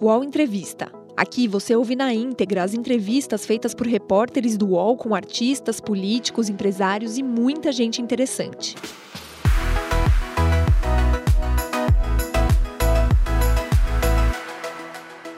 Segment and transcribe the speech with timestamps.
[0.00, 0.92] UOL Entrevista.
[1.16, 6.48] Aqui você ouve na íntegra as entrevistas feitas por repórteres do UOL com artistas, políticos,
[6.48, 8.76] empresários e muita gente interessante.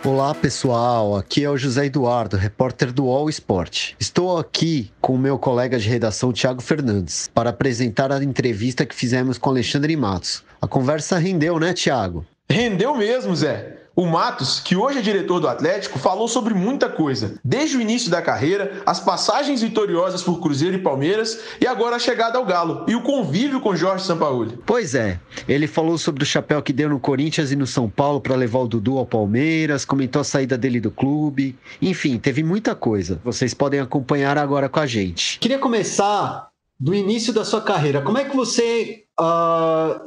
[0.05, 3.97] Olá pessoal, aqui é o José Eduardo, repórter do UOL Esporte.
[3.99, 8.95] Estou aqui com o meu colega de redação Tiago Fernandes para apresentar a entrevista que
[8.95, 10.45] fizemos com Alexandre Matos.
[10.61, 12.27] A conversa rendeu, né, Tiago?
[12.51, 13.80] Rendeu mesmo, Zé.
[14.01, 18.11] O Matos, que hoje é diretor do Atlético, falou sobre muita coisa, desde o início
[18.11, 22.87] da carreira, as passagens vitoriosas por Cruzeiro e Palmeiras e agora a chegada ao Galo
[22.89, 24.59] e o convívio com Jorge Sampaoli.
[24.65, 28.23] Pois é, ele falou sobre o chapéu que deu no Corinthians e no São Paulo
[28.23, 32.75] para levar o Dudu ao Palmeiras, comentou a saída dele do clube, enfim, teve muita
[32.75, 33.21] coisa.
[33.23, 35.39] Vocês podem acompanhar agora com a gente.
[35.39, 38.01] Queria começar do início da sua carreira.
[38.01, 40.01] Como é que você uh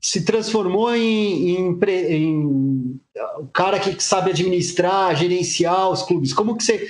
[0.00, 1.78] se transformou em, em,
[2.08, 3.00] em,
[3.38, 6.32] o cara que sabe administrar, gerenciar os clubes.
[6.32, 6.88] Como que você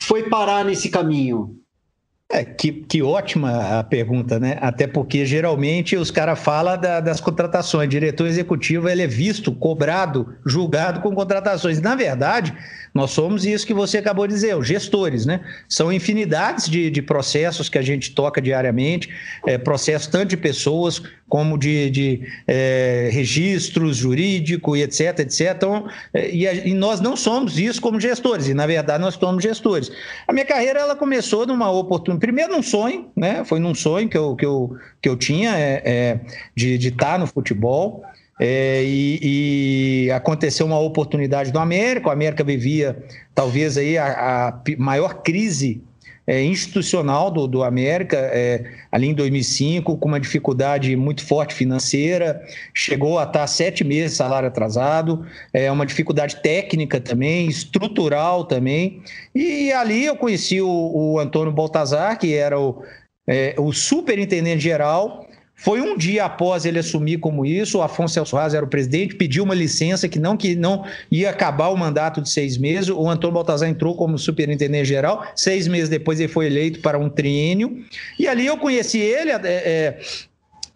[0.00, 1.56] foi parar nesse caminho?
[2.30, 4.58] É, que, que ótima a pergunta, né?
[4.60, 7.88] Até porque geralmente os caras falam da, das contratações.
[7.88, 11.80] Diretor executivo ele é visto, cobrado, julgado com contratações.
[11.80, 12.54] Na verdade,
[12.92, 15.40] nós somos isso que você acabou de dizer, os gestores, né?
[15.66, 19.08] São infinidades de, de processos que a gente toca diariamente,
[19.46, 25.52] é, processos tanto de pessoas como de, de é, registros jurídicos e etc, etc.
[25.54, 29.14] Então, é, e, a, e, nós não somos isso como gestores, e na verdade nós
[29.14, 29.92] somos gestores.
[30.26, 33.44] A minha carreira ela começou numa oportunidade, primeiro num sonho, né?
[33.44, 36.20] Foi num sonho que eu, que eu, que eu tinha é, é
[36.54, 38.04] de estar no futebol.
[38.40, 42.08] É, e, e, aconteceu uma oportunidade do América.
[42.08, 42.96] O América vivia
[43.34, 45.82] talvez aí a, a maior crise
[46.28, 48.62] é, institucional do, do América, é,
[48.92, 54.46] ali em 2005, com uma dificuldade muito forte financeira, chegou a estar sete meses salário
[54.46, 59.02] atrasado, é uma dificuldade técnica também, estrutural também.
[59.34, 62.82] E ali eu conheci o, o Antônio Baltazar, que era o,
[63.26, 65.26] é, o superintendente geral
[65.60, 69.42] foi um dia após ele assumir como isso, o Afonso Celso era o presidente, pediu
[69.42, 72.88] uma licença que não, que não ia acabar o mandato de seis meses.
[72.88, 75.26] O Antônio Baltazar entrou como superintendente geral.
[75.34, 77.84] Seis meses depois ele foi eleito para um triênio.
[78.20, 79.32] E ali eu conheci ele.
[79.32, 79.98] É, é,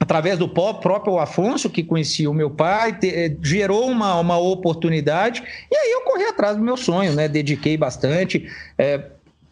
[0.00, 5.76] através do próprio Afonso, que conhecia o meu pai, é, gerou uma, uma oportunidade, e
[5.76, 7.28] aí eu corri atrás do meu sonho, né?
[7.28, 8.48] Dediquei bastante.
[8.76, 9.00] É,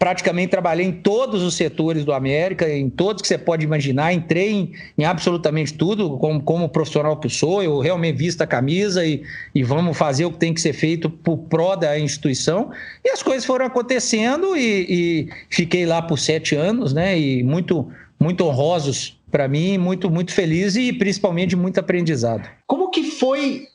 [0.00, 4.50] praticamente trabalhei em todos os setores do América, em todos que você pode imaginar, entrei
[4.50, 9.22] em, em absolutamente tudo, como, como, profissional que sou, eu realmente visto a camisa e,
[9.54, 12.70] e, vamos fazer o que tem que ser feito por pró da instituição.
[13.04, 17.20] E as coisas foram acontecendo e, e fiquei lá por sete anos, né?
[17.20, 17.86] E muito,
[18.18, 22.48] muito honrosos para mim, muito, muito feliz e principalmente muito aprendizado.
[22.66, 23.66] Como que foi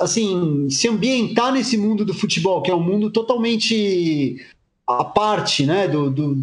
[0.00, 4.40] assim, se ambientar nesse mundo do futebol, que é um mundo totalmente
[4.86, 6.42] a parte né, do, do,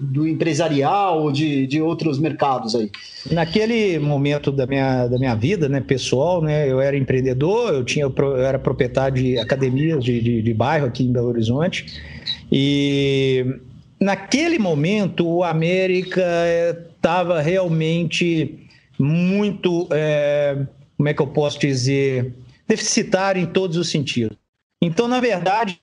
[0.00, 2.90] do empresarial ou de, de outros mercados aí?
[3.30, 8.04] Naquele momento da minha, da minha vida né, pessoal, né, eu era empreendedor, eu, tinha,
[8.04, 11.86] eu era proprietário de academias de, de, de bairro aqui em Belo Horizonte
[12.50, 13.60] e
[14.00, 16.22] naquele momento o América
[16.96, 18.66] estava realmente
[18.98, 20.66] muito, é,
[20.96, 22.34] como é que eu posso dizer,
[22.66, 24.36] deficitário em todos os sentidos.
[24.82, 25.80] Então, na verdade,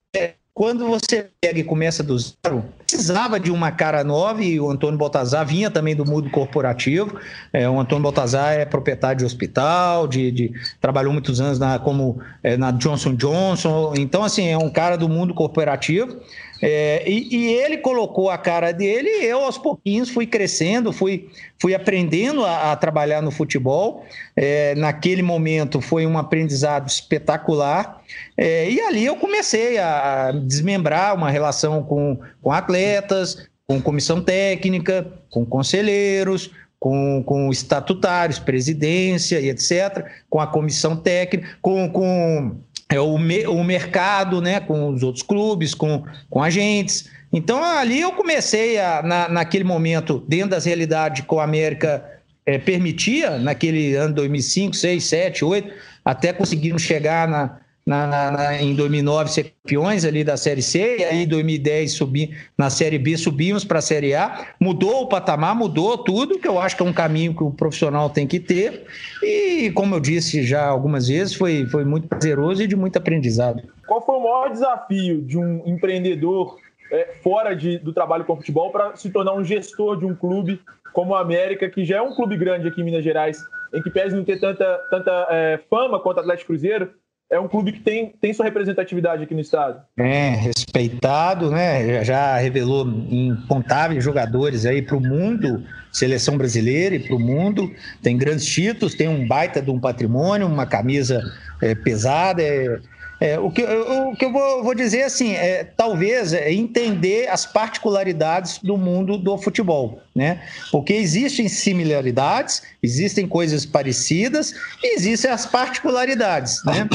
[0.56, 4.98] quando você pega e começa do zero, precisava de uma cara nova e o Antônio
[4.98, 7.20] Baltazar vinha também do mundo corporativo.
[7.52, 12.22] É, o Antônio Baltazar é proprietário de hospital, de, de trabalhou muitos anos na, como
[12.42, 13.96] é, na Johnson Johnson.
[13.98, 16.22] Então, assim, é um cara do mundo corporativo.
[16.68, 21.30] É, e, e, ele colocou a cara dele e eu, aos pouquinhos, fui crescendo, fui,
[21.62, 24.04] fui aprendendo a, a trabalhar no futebol.
[24.36, 28.02] É, naquele momento foi um aprendizado espetacular.
[28.36, 35.06] É, e ali eu comecei a desmembrar uma relação com, com atletas, com comissão técnica,
[35.30, 36.50] com conselheiros,
[36.80, 42.58] com, com estatutários, presidência e etc., com a comissão técnica, com, com
[42.90, 47.10] é, o, me, o mercado, né, com os outros clubes, com, com agentes.
[47.32, 52.04] Então ali eu comecei a, na, naquele momento, dentro das realidades que o América
[52.46, 55.74] é, permitia, naquele ano 2005, 6, 7, 8,
[56.04, 61.04] até conseguimos chegar na, na, na, em 2009 ser campeões ali da Série C, e
[61.04, 65.56] aí em 2010 subi, na Série B subimos para a Série A, mudou o patamar,
[65.56, 68.86] mudou tudo, que eu acho que é um caminho que o profissional tem que ter,
[69.22, 73.62] e como eu disse já algumas vezes, foi, foi muito prazeroso e de muito aprendizado.
[73.86, 76.58] Qual foi o maior desafio de um empreendedor
[76.92, 80.60] é, fora de, do trabalho com futebol para se tornar um gestor de um clube
[80.92, 83.44] como o América, que já é um clube grande aqui em Minas Gerais,
[83.74, 86.90] em que pese não ter tanta, tanta é, fama quanto o Atlético Cruzeiro,
[87.32, 89.82] é um clube que tem, tem sua representatividade aqui no estado.
[89.98, 92.04] É, respeitado, né?
[92.04, 97.72] Já revelou incontáveis jogadores aí para o mundo, seleção brasileira e para o mundo.
[98.02, 101.22] Tem grandes títulos, tem um baita de um patrimônio, uma camisa
[101.62, 102.44] é, pesada.
[102.44, 102.80] É,
[103.20, 107.46] é, o que, o que eu vou, vou dizer assim, é talvez é entender as
[107.46, 110.42] particularidades do mundo do futebol, né?
[110.72, 114.54] Porque existem similaridades, existem coisas parecidas
[114.84, 116.88] e existem as particularidades, né?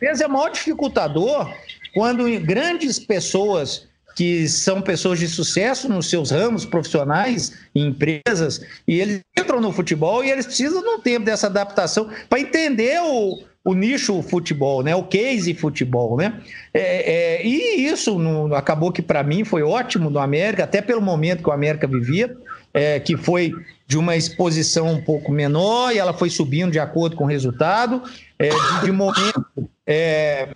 [0.00, 1.52] Talvez é maior dificultador
[1.92, 3.86] quando grandes pessoas
[4.16, 9.70] que são pessoas de sucesso nos seus ramos profissionais, em empresas, e eles entram no
[9.70, 14.80] futebol e eles precisam de um tempo dessa adaptação para entender o, o nicho futebol,
[14.80, 14.94] né?
[14.94, 16.40] O case futebol, né?
[16.72, 21.02] É, é, e isso no, acabou que para mim foi ótimo no América, até pelo
[21.02, 22.36] momento que o América vivia,
[22.72, 23.52] é, que foi
[23.84, 28.04] de uma exposição um pouco menor e ela foi subindo de acordo com o resultado,
[28.38, 29.44] é, de, de momento
[29.84, 30.48] é,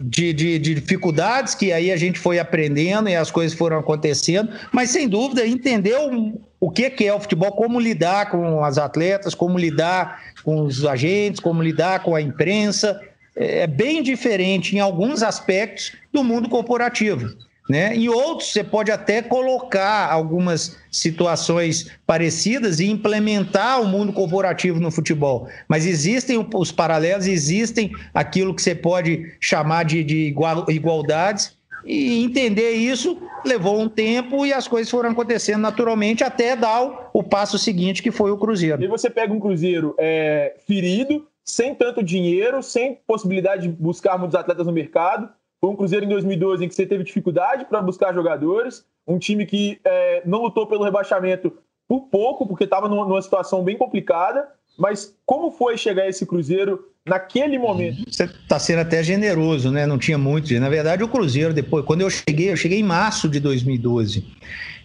[0.00, 4.48] de, de, de, dificuldades que aí a gente foi aprendendo e as coisas foram acontecendo,
[4.70, 9.34] mas sem dúvida entendeu o que, que é o futebol, como lidar com as atletas,
[9.34, 13.00] como lidar com os agentes, como lidar com a imprensa.
[13.34, 17.34] É, é bem diferente em alguns aspectos do mundo corporativo.
[17.68, 17.96] Né?
[17.96, 24.90] Em outros, você pode até colocar algumas situações parecidas e implementar o mundo corporativo no
[24.90, 25.48] futebol.
[25.66, 32.24] Mas existem os paralelos, existem aquilo que você pode chamar de, de igual, igualdades, e
[32.24, 37.58] entender isso levou um tempo e as coisas foram acontecendo naturalmente até dar o, passo
[37.58, 38.82] seguinte, que foi o Cruzeiro.
[38.82, 44.34] E você pega um Cruzeiro é, ferido, sem tanto dinheiro, sem possibilidade de buscar muitos
[44.34, 45.28] atletas no mercado
[45.64, 49.46] foi um Cruzeiro em 2012 em que você teve dificuldade para buscar jogadores, um time
[49.46, 51.56] que é, não lutou pelo rebaixamento
[51.88, 54.46] por pouco, porque estava numa situação bem complicada.
[54.78, 58.02] Mas como foi chegar esse Cruzeiro naquele momento?
[58.10, 59.86] Você está sendo até generoso, né?
[59.86, 60.52] Não tinha muito.
[60.58, 64.24] Na verdade, o Cruzeiro, depois, quando eu cheguei, eu cheguei em março de 2012.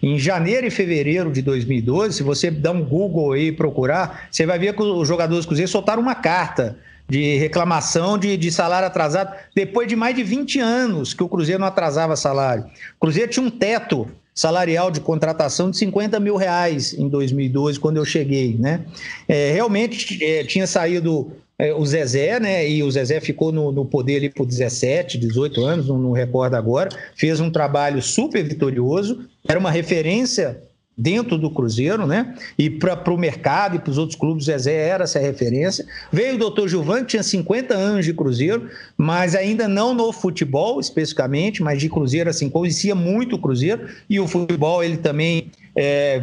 [0.01, 4.45] Em janeiro e fevereiro de 2012, se você dá um Google aí e procurar, você
[4.45, 6.77] vai ver que os jogadores do Cruzeiro soltaram uma carta
[7.09, 11.59] de reclamação de, de salário atrasado, depois de mais de 20 anos que o Cruzeiro
[11.59, 12.65] não atrasava salário.
[12.97, 17.97] O Cruzeiro tinha um teto salarial de contratação de 50 mil reais em 2012, quando
[17.97, 18.85] eu cheguei, né?
[19.27, 22.69] É, realmente é, tinha saído é, o Zezé, né?
[22.69, 26.55] E o Zezé ficou no, no poder ali por 17, 18 anos, não, não recordo
[26.55, 26.89] agora.
[27.15, 30.61] Fez um trabalho super vitorioso, era uma referência
[30.99, 32.35] dentro do Cruzeiro, né?
[32.57, 35.85] E para o mercado e para os outros clubes, Zezé era essa referência.
[36.11, 40.77] Veio o doutor Gilvan, que tinha 50 anos de Cruzeiro, mas ainda não no futebol
[40.79, 46.21] especificamente, mas de Cruzeiro, assim, conhecia muito o Cruzeiro e o futebol ele também é,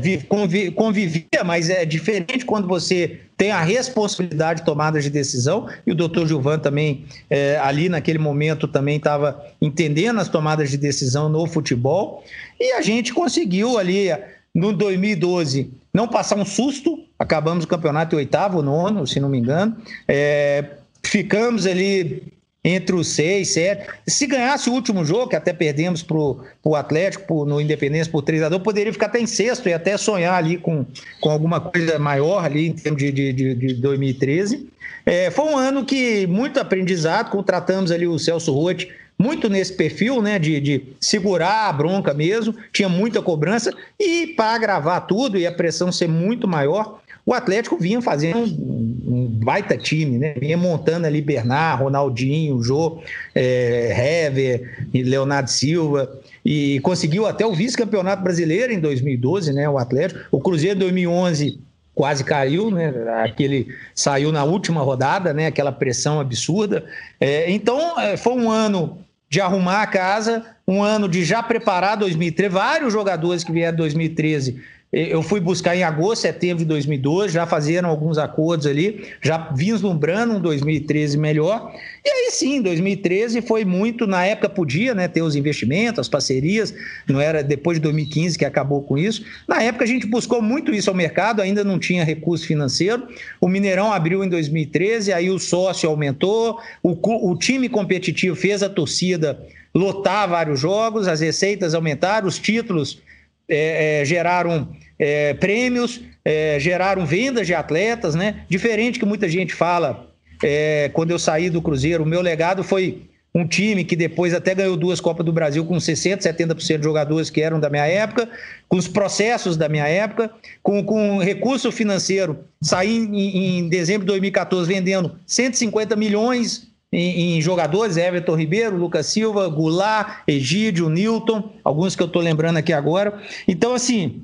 [0.75, 5.95] convivia, mas é diferente quando você tem a responsabilidade de tomada de decisão, e o
[5.95, 11.47] doutor Gilvan também, é, ali naquele momento, também estava entendendo as tomadas de decisão no
[11.47, 12.25] futebol,
[12.59, 14.09] e a gente conseguiu ali
[14.57, 19.39] no 2012 não passar um susto, acabamos o campeonato em oitavo, nono, se não me
[19.39, 19.77] engano.
[20.09, 20.65] É,
[21.03, 22.33] ficamos ali
[22.65, 23.87] entre os seis, sete.
[24.07, 28.23] Se ganhasse o último jogo, que até perdemos para o Atlético pro, no Independência por
[28.23, 30.85] 3 a 2 poderia ficar até em sexto e até sonhar ali com,
[31.21, 34.69] com alguma coisa maior ali em termos de, de, de, de 2013.
[35.05, 40.21] É, foi um ano que muito aprendizado, contratamos ali o Celso Rotti, muito nesse perfil,
[40.21, 45.47] né, de, de segurar a bronca mesmo, tinha muita cobrança, e para agravar tudo e
[45.47, 50.35] a pressão ser muito maior, o Atlético vinha fazendo um, baita time, né?
[50.39, 53.01] Vinha montando ali Bernard, Ronaldinho, Jô,
[53.35, 59.69] é, Hever, Leonardo Silva, e conseguiu até o vice-campeonato brasileiro em 2012, né?
[59.69, 60.21] O Atlético.
[60.31, 61.59] O Cruzeiro em 2011
[61.97, 62.93] quase caiu, né?
[63.25, 65.47] Aquele saiu na última rodada, né?
[65.47, 66.85] Aquela pressão absurda.
[67.19, 68.99] É, então é, foi um ano
[69.37, 72.49] de arrumar a casa, um ano de já preparar 2013.
[72.55, 74.63] Vários jogadores que vieram em 2013
[74.97, 80.33] eu fui buscar em agosto, setembro de 2012, já fazendo alguns acordos ali, já vislumbrando
[80.33, 81.71] um 2013 melhor.
[82.03, 86.73] E aí sim, 2013 foi muito, na época podia né, ter os investimentos, as parcerias,
[87.07, 89.23] não era depois de 2015 que acabou com isso.
[89.47, 93.07] Na época a gente buscou muito isso ao mercado, ainda não tinha recurso financeiro.
[93.39, 96.97] O Mineirão abriu em 2013, aí o sócio aumentou, o,
[97.31, 99.39] o time competitivo fez a torcida
[99.75, 103.03] lotar vários jogos, as receitas aumentaram, os títulos
[103.49, 108.45] é, é, geraram é, prêmios, é, geraram vendas de atletas, né?
[108.49, 110.11] Diferente que muita gente fala,
[110.43, 113.03] é, quando eu saí do Cruzeiro, o meu legado foi
[113.35, 117.29] um time que depois até ganhou duas Copas do Brasil com 60%, 70% de jogadores
[117.29, 118.29] que eram da minha época,
[118.67, 120.31] com os processos da minha época,
[120.63, 122.39] com, com recurso financeiro.
[122.63, 129.07] Saí em, em dezembro de 2014 vendendo 150 milhões em, em jogadores, Everton Ribeiro, Lucas
[129.07, 133.21] Silva, Goulart, Egídio, Newton, alguns que eu estou lembrando aqui agora.
[133.47, 134.23] Então, assim,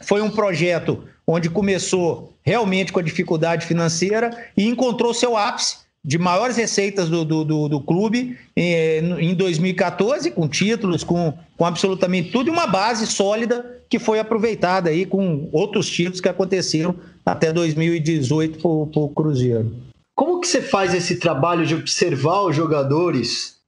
[0.00, 6.18] foi um projeto onde começou realmente com a dificuldade financeira e encontrou seu ápice de
[6.18, 12.32] maiores receitas do, do, do, do clube em, em 2014, com títulos, com, com absolutamente
[12.32, 17.52] tudo, e uma base sólida que foi aproveitada aí com outros títulos que aconteceram até
[17.52, 18.68] 2018 para
[19.02, 19.87] o Cruzeiro.
[20.18, 23.60] Como que você faz esse trabalho de observar os jogadores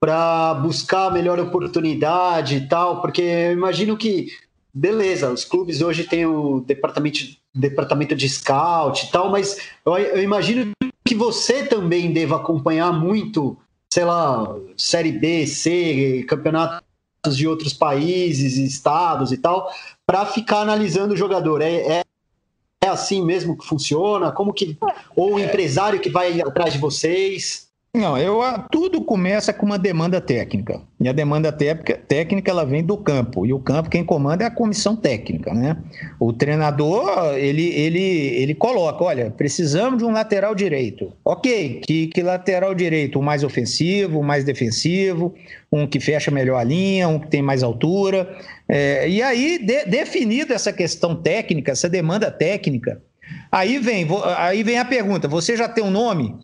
[0.00, 3.02] para buscar a melhor oportunidade e tal?
[3.02, 4.28] Porque eu imagino que,
[4.72, 7.18] beleza, os clubes hoje têm o departamento,
[7.54, 10.72] departamento de scout e tal, mas eu, eu imagino
[11.04, 13.58] que você também deva acompanhar muito,
[13.92, 16.80] sei lá, Série B, C, campeonatos
[17.36, 19.70] de outros países, estados e tal,
[20.06, 21.60] para ficar analisando o jogador.
[21.60, 22.04] É, é,
[22.82, 24.32] é, assim mesmo que funciona?
[24.32, 24.78] Como que.
[25.14, 27.69] Ou o empresário que vai atrás de vocês?
[27.92, 30.80] Não, eu, tudo começa com uma demanda técnica.
[31.00, 33.44] E a demanda técnica, técnica ela vem do campo.
[33.44, 35.76] E o campo, quem comanda é a comissão técnica, né?
[36.20, 41.12] O treinador, ele, ele, ele coloca, olha, precisamos de um lateral direito.
[41.24, 43.18] Ok, que, que lateral direito?
[43.18, 45.34] Um mais ofensivo, um mais defensivo,
[45.70, 48.38] um que fecha melhor a linha, um que tem mais altura.
[48.68, 53.02] É, e aí, de, definida essa questão técnica, essa demanda técnica,
[53.50, 54.06] aí vem,
[54.36, 56.36] aí vem a pergunta, você já tem um nome?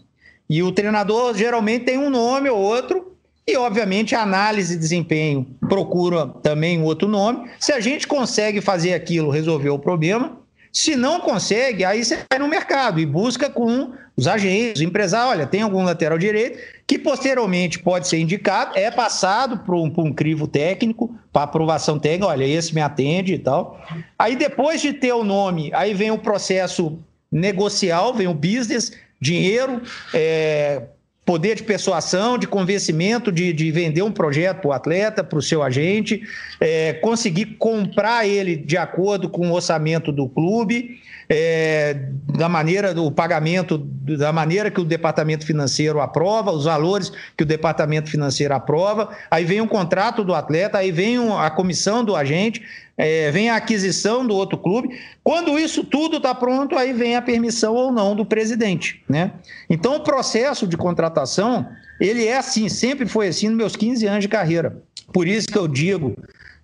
[0.49, 5.47] E o treinador geralmente tem um nome ou outro, e obviamente a análise de desempenho
[5.69, 7.49] procura também outro nome.
[7.61, 10.39] Se a gente consegue fazer aquilo, resolver o problema.
[10.73, 15.31] Se não consegue, aí você vai no mercado e busca com os agentes, os empresários.
[15.31, 20.13] Olha, tem algum lateral direito que posteriormente pode ser indicado, é passado para um, um,
[20.13, 22.27] crivo técnico, para aprovação técnica.
[22.27, 23.81] Olha, esse me atende e tal.
[24.19, 26.99] Aí depois de ter o nome, aí vem o processo
[27.31, 29.83] negocial, vem o business dinheiro,
[30.15, 30.83] é,
[31.25, 35.43] poder de persuasão, de convencimento, de, de vender um projeto para o atleta, para o
[35.43, 36.23] seu agente,
[36.61, 41.97] é, conseguir comprar ele de acordo com o orçamento do clube, é,
[42.37, 47.47] da maneira do pagamento, da maneira que o departamento financeiro aprova, os valores que o
[47.47, 52.63] departamento financeiro aprova, aí vem um contrato do atleta, aí vem a comissão do agente,
[52.97, 54.89] é, vem a aquisição do outro clube.
[55.23, 59.03] Quando isso tudo está pronto, aí vem a permissão ou não do presidente.
[59.09, 59.33] Né?
[59.69, 61.69] Então, o processo de contratação,
[62.01, 64.83] ele é assim, sempre foi assim nos meus 15 anos de carreira.
[65.13, 66.17] Por isso que eu digo,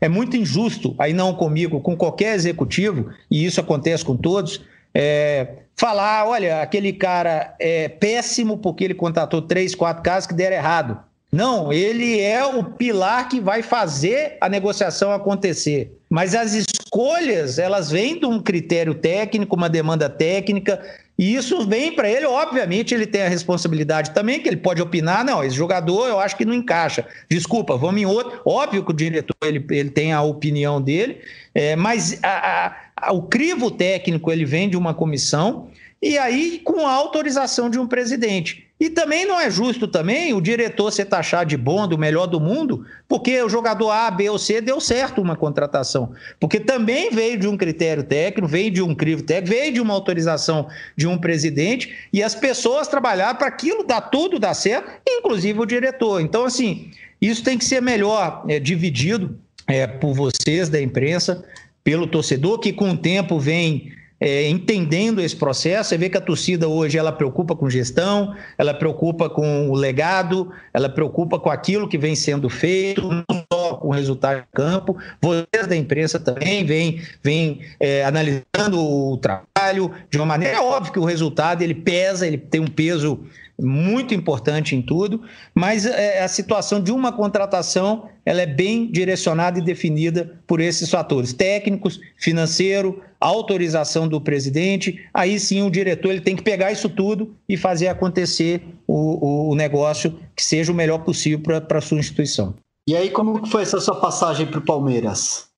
[0.03, 4.61] é muito injusto, aí não comigo, com qualquer executivo, e isso acontece com todos,
[4.93, 10.57] é, falar, olha, aquele cara é péssimo porque ele contratou três, quatro casos que deram
[10.57, 10.99] errado.
[11.31, 15.97] Não, ele é o pilar que vai fazer a negociação acontecer.
[16.11, 20.83] Mas as escolhas, elas vêm de um critério técnico, uma demanda técnica,
[21.19, 25.25] e isso vem para ele, obviamente, ele tem a responsabilidade também, que ele pode opinar,
[25.25, 27.07] não, esse jogador eu acho que não encaixa.
[27.31, 28.41] Desculpa, vamos em outro.
[28.45, 31.19] Óbvio que o diretor ele, ele tem a opinião dele,
[31.55, 35.69] é, mas a, a, o crivo técnico ele vem de uma comissão
[36.01, 38.67] e aí com a autorização de um presidente.
[38.83, 42.41] E também não é justo também o diretor ser taxado de bom, do melhor do
[42.41, 46.11] mundo, porque o jogador A, B ou C deu certo uma contratação.
[46.41, 49.95] Porque também veio de um critério técnico, veio de um crivo técnico, veio de uma
[49.95, 55.61] autorização de um presidente, e as pessoas trabalharam para aquilo dar tudo dar certo, inclusive
[55.61, 56.21] o diretor.
[56.21, 61.45] Então, assim, isso tem que ser melhor é, dividido é, por vocês da imprensa,
[61.85, 65.89] pelo torcedor, que com o tempo vem é, entendendo esse processo.
[65.89, 70.49] Você vê que a torcida hoje ela preocupa com gestão, ela preocupa com o legado,
[70.73, 74.97] ela preocupa com aquilo que vem sendo feito, não só com o resultado de campo.
[75.21, 80.59] Vocês da imprensa também vêm vem, é, analisando o trabalho de uma maneira.
[80.59, 83.25] É óbvio que o resultado ele pesa, ele tem um peso
[83.61, 85.23] muito importante em tudo,
[85.55, 90.89] mas é, a situação de uma contratação ela é bem direcionada e definida por esses
[90.89, 95.05] fatores técnicos, financeiro, autorização do presidente.
[95.13, 99.55] Aí sim o diretor ele tem que pegar isso tudo e fazer acontecer o, o
[99.55, 102.55] negócio que seja o melhor possível para a sua instituição.
[102.89, 105.52] E aí como foi essa sua passagem para o Palmeiras?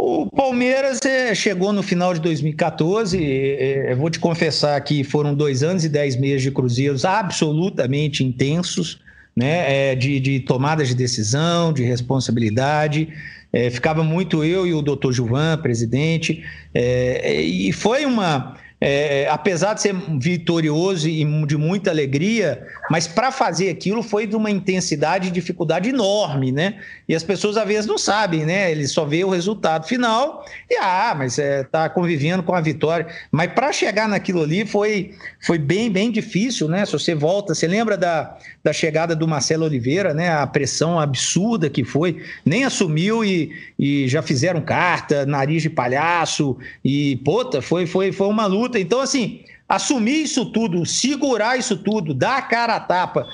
[0.00, 3.18] O Palmeiras é, chegou no final de 2014.
[3.20, 8.22] É, é, vou te confessar que foram dois anos e dez meses de cruzeiros absolutamente
[8.22, 9.00] intensos,
[9.34, 9.90] né?
[9.90, 13.08] É, de, de tomadas de decisão, de responsabilidade.
[13.52, 19.74] É, ficava muito eu e o doutor Gilvan, presidente, é, e foi uma é, apesar
[19.74, 25.28] de ser vitorioso e de muita alegria, mas para fazer aquilo foi de uma intensidade
[25.28, 26.76] e dificuldade enorme, né?
[27.08, 28.70] E as pessoas às vezes não sabem, né?
[28.70, 33.08] Eles só vê o resultado final e ah, mas é, tá convivendo com a vitória.
[33.32, 36.86] Mas para chegar naquilo ali foi, foi bem, bem difícil, né?
[36.86, 40.30] Se você volta, você lembra da, da chegada do Marcelo Oliveira, né?
[40.30, 46.56] A pressão absurda que foi, nem assumiu e, e já fizeram carta, nariz de palhaço
[46.84, 48.78] e puta, foi, foi, foi uma luta luta.
[48.78, 53.26] Então, assim, assumir isso tudo, segurar isso tudo, dar a cara a tapa,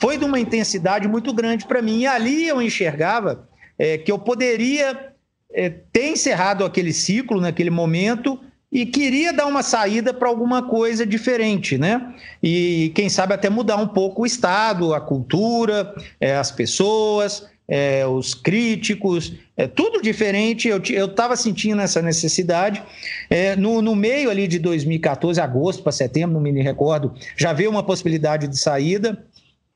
[0.00, 2.00] foi de uma intensidade muito grande para mim.
[2.00, 5.12] E ali eu enxergava é, que eu poderia
[5.52, 8.38] é, ter encerrado aquele ciclo naquele momento
[8.70, 12.14] e queria dar uma saída para alguma coisa diferente, né?
[12.42, 18.06] E quem sabe até mudar um pouco o estado, a cultura, é, as pessoas é,
[18.06, 20.68] os críticos, é tudo diferente.
[20.68, 22.82] Eu estava sentindo essa necessidade.
[23.30, 27.70] É, no, no meio ali de 2014, agosto para setembro, não me recordo, já veio
[27.70, 29.24] uma possibilidade de saída.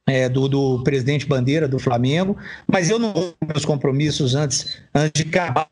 [0.08, 5.28] É, do, do, presidente Bandeira do Flamengo, mas eu não meus compromissos antes, antes de
[5.28, 5.66] acabar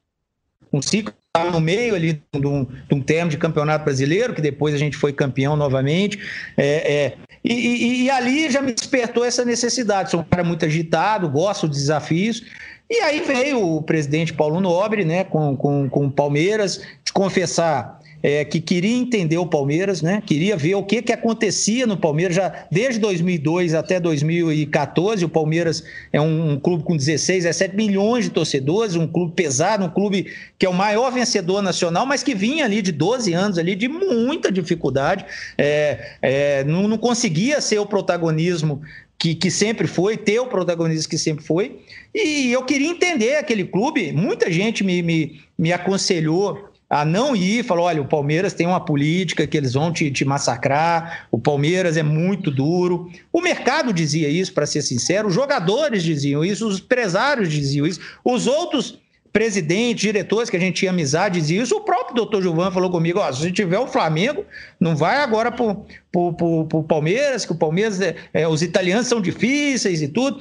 [0.73, 4.41] um ciclo estava no meio ali de um, de um termo de campeonato brasileiro, que
[4.41, 6.17] depois a gente foi campeão novamente.
[6.57, 10.13] É, é, e, e, e, ali já me despertou essa necessidade.
[10.13, 12.45] Sou um cara muito agitado, gosto de desafios.
[12.89, 18.43] E aí veio o presidente Paulo Nobre, né, com, com, com Palmeiras, te confessar é,
[18.43, 20.23] que queria entender o Palmeiras, né?
[20.25, 25.27] Queria ver o que, que acontecia no Palmeiras já desde 2002 até 2014.
[25.27, 29.85] O Palmeiras é um, um, clube com 16, 17 milhões de torcedores, um clube pesado,
[29.85, 33.59] um clube que é o maior vencedor nacional, mas que vinha ali de 12 anos
[33.59, 35.27] ali de muita dificuldade,
[35.59, 38.81] é, é, não, não conseguia ser o protagonismo
[39.19, 41.79] que, que, sempre foi, ter o protagonismo que sempre foi.
[42.15, 44.13] E eu queria entender aquele clube.
[44.13, 48.79] Muita gente me, me, me aconselhou a não ir, falou: olha, o Palmeiras tem uma
[48.79, 53.11] política que eles vão te, te massacrar, o Palmeiras é muito duro.
[53.33, 57.99] O mercado dizia isso, para ser sincero, os jogadores diziam isso, os empresários diziam isso,
[58.25, 58.97] os outros
[59.33, 61.75] presidentes, diretores que a gente tinha amizade diziam isso.
[61.75, 64.45] O próprio doutor Gilvan falou comigo: ó, se tiver o Flamengo,
[64.79, 65.67] não vai agora para
[66.13, 70.39] o Palmeiras, que o Palmeiras, é, é, os italianos são difíceis e tudo.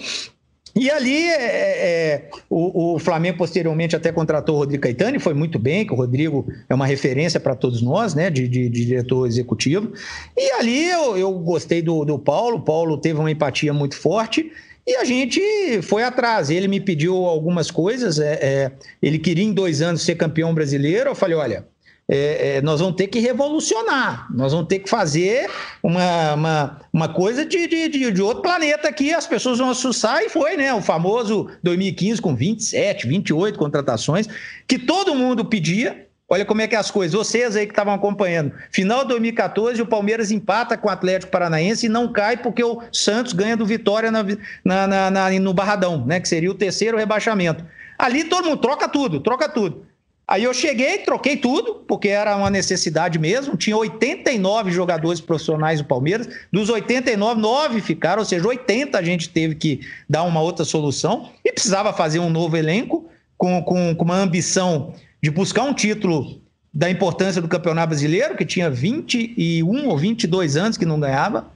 [0.76, 5.34] E ali é, é, o, o, Flamengo posteriormente até contratou o Rodrigo Caetano e foi
[5.36, 8.86] muito bem, que o Rodrigo é uma referência para todos nós, né, de, de, de,
[8.86, 9.94] diretor executivo.
[10.36, 14.52] E ali eu, eu gostei do, do Paulo, o Paulo teve uma empatia muito forte
[14.86, 15.42] e a gente
[15.84, 16.50] foi atrás.
[16.50, 21.12] Ele me pediu algumas coisas, é, é ele queria em dois anos ser campeão brasileiro.
[21.12, 21.68] Eu falei, olha,
[22.16, 25.50] é, é, nós vamos ter que revolucionar, nós vamos ter que fazer
[25.82, 30.30] uma, uma, uma coisa de, de, de, outro planeta aqui, as pessoas vão assustar, e
[30.30, 30.72] foi, né?
[30.76, 34.28] O famoso 2015 com 27, 28 contratações,
[34.68, 36.08] que todo mundo pedia.
[36.30, 38.54] Olha como é que é as coisas, vocês aí que estavam acompanhando.
[38.72, 42.82] Final de 2014, o Palmeiras empata com o Atlético Paranaense e não cai porque o
[42.92, 44.24] Santos ganha do Vitória na,
[44.64, 46.20] na, na, no Barradão, né?
[46.20, 47.66] Que seria o terceiro rebaixamento.
[47.98, 49.86] Ali todo mundo troca tudo, troca tudo.
[50.28, 53.58] Aí eu cheguei, troquei tudo, porque era uma necessidade mesmo.
[53.58, 56.30] Tinha 89 jogadores profissionais do Palmeiras.
[56.52, 61.30] Dos 89, 9 ficaram, ou seja, 80 a gente teve que dar uma outra solução.
[61.44, 66.42] E precisava fazer um novo elenco com, com, com uma ambição de buscar um título
[66.74, 71.52] da importância do Campeonato Brasileiro, que tinha 21 ou 22 anos que não ganhava.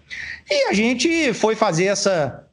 [0.49, 2.43] E a gente foi fazer essa,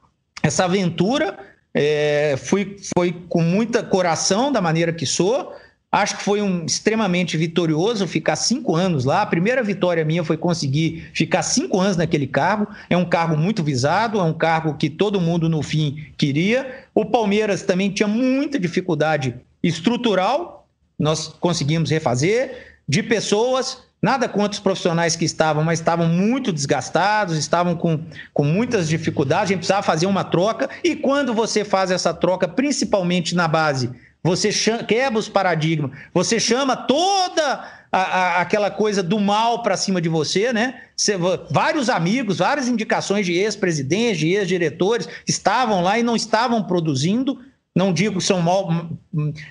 [0.43, 1.37] essa aventura.
[1.75, 5.53] É, fui, foi com muita coração, da maneira que sou
[5.95, 9.23] Acho que foi um extremamente vitorioso ficar cinco anos lá.
[9.23, 12.67] A primeira vitória minha foi conseguir ficar cinco anos naquele cargo.
[12.91, 16.85] É um cargo muito visado, é um cargo que todo mundo no fim queria.
[16.93, 20.67] O Palmeiras também tinha muita dificuldade estrutural.
[20.99, 23.85] Nós conseguimos refazer de pessoas.
[24.03, 28.01] Nada contra os profissionais que estavam, mas estavam muito desgastados, estavam com,
[28.33, 29.45] com muitas dificuldades.
[29.45, 30.69] A gente precisava fazer uma troca.
[30.83, 33.93] E quando você faz essa troca, principalmente na base
[34.25, 39.77] você chama, quebra os paradigmas, você chama toda a, a, aquela coisa do mal para
[39.77, 40.81] cima de você, né?
[40.97, 41.15] Você,
[41.51, 47.39] vários amigos, várias indicações de ex-presidentes, de ex-diretores estavam lá e não estavam produzindo.
[47.77, 48.69] Não digo que são mal,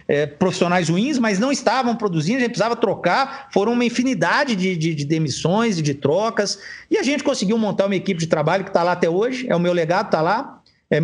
[0.08, 3.50] é, profissionais ruins, mas não estavam produzindo, a gente precisava trocar.
[3.54, 6.58] Foram uma infinidade de, de, de demissões e de trocas.
[6.90, 9.46] E a gente conseguiu montar uma equipe de trabalho que está lá até hoje.
[9.50, 10.63] É o meu legado, está lá
[10.94, 11.02] é,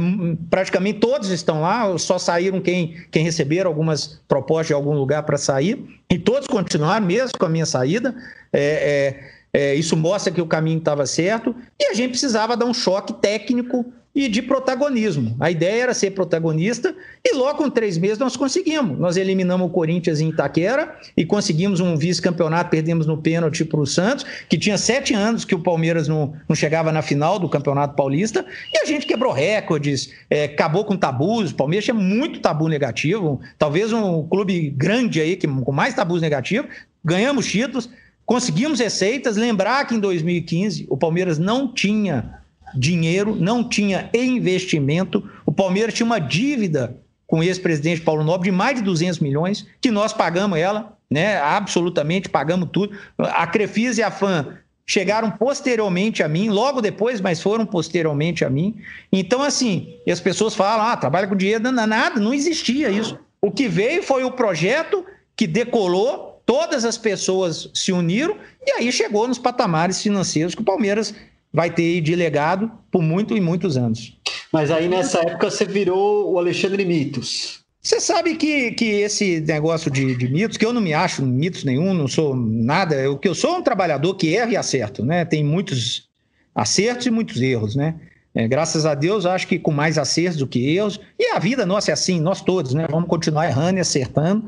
[0.52, 5.36] praticamente todos estão lá, só saíram quem, quem receberam algumas propostas de algum lugar para
[5.36, 8.15] sair, e todos continuaram, mesmo com a minha saída.
[8.54, 9.17] É,
[9.52, 12.73] é, é isso mostra que o caminho estava certo, e a gente precisava dar um
[12.73, 15.36] choque técnico e de protagonismo.
[15.39, 18.98] A ideia era ser protagonista e logo com três meses nós conseguimos.
[18.98, 23.86] Nós eliminamos o Corinthians em Itaquera e conseguimos um vice-campeonato, perdemos no pênalti para o
[23.86, 27.95] Santos, que tinha sete anos que o Palmeiras não, não chegava na final do Campeonato
[27.95, 31.52] Paulista e a gente quebrou recordes, é, acabou com tabus.
[31.52, 36.22] O Palmeiras tinha muito tabu negativo, talvez um clube grande aí que, com mais tabus
[36.22, 36.69] negativos,
[37.04, 37.89] ganhamos títulos.
[38.26, 39.38] Conseguimos receitas.
[39.38, 42.38] Lembrar que em 2015 o Palmeiras não tinha
[42.74, 45.30] dinheiro, não tinha investimento.
[45.46, 49.68] O Palmeiras tinha uma dívida com o ex-presidente Paulo Nobre de mais de 200 milhões,
[49.80, 51.38] que nós pagamos ela, né?
[51.38, 52.98] Absolutamente pagamos tudo.
[53.18, 54.58] A Crefisa e a FAM
[54.90, 58.76] chegaram posteriormente a mim, logo depois, mas foram posteriormente a mim.
[59.12, 63.20] Então, assim, as pessoas falam, ah, trabalha com dinheiro, não, nada, não existia isso.
[63.40, 65.06] O que veio foi o projeto
[65.36, 70.66] que decolou, todas as pessoas se uniram e aí chegou nos patamares financeiros que o
[70.66, 71.14] Palmeiras
[71.54, 74.18] vai ter de legado por muito e muitos anos.
[74.52, 77.60] Mas aí nessa época você virou o Alexandre Mitos.
[77.82, 81.64] Você sabe que, que esse negócio de, de, mitos, que eu não me acho mitos
[81.64, 85.24] nenhum, não sou nada, o que eu sou um trabalhador que erra e acerta, né?
[85.24, 86.10] Tem muitos
[86.54, 87.96] acertos e muitos erros, né?
[88.36, 91.00] É, graças a Deus, acho que com mais acertos do que erros.
[91.18, 92.86] E a vida nossa é assim, nós todos, né?
[92.90, 94.46] Vamos continuar errando e acertando.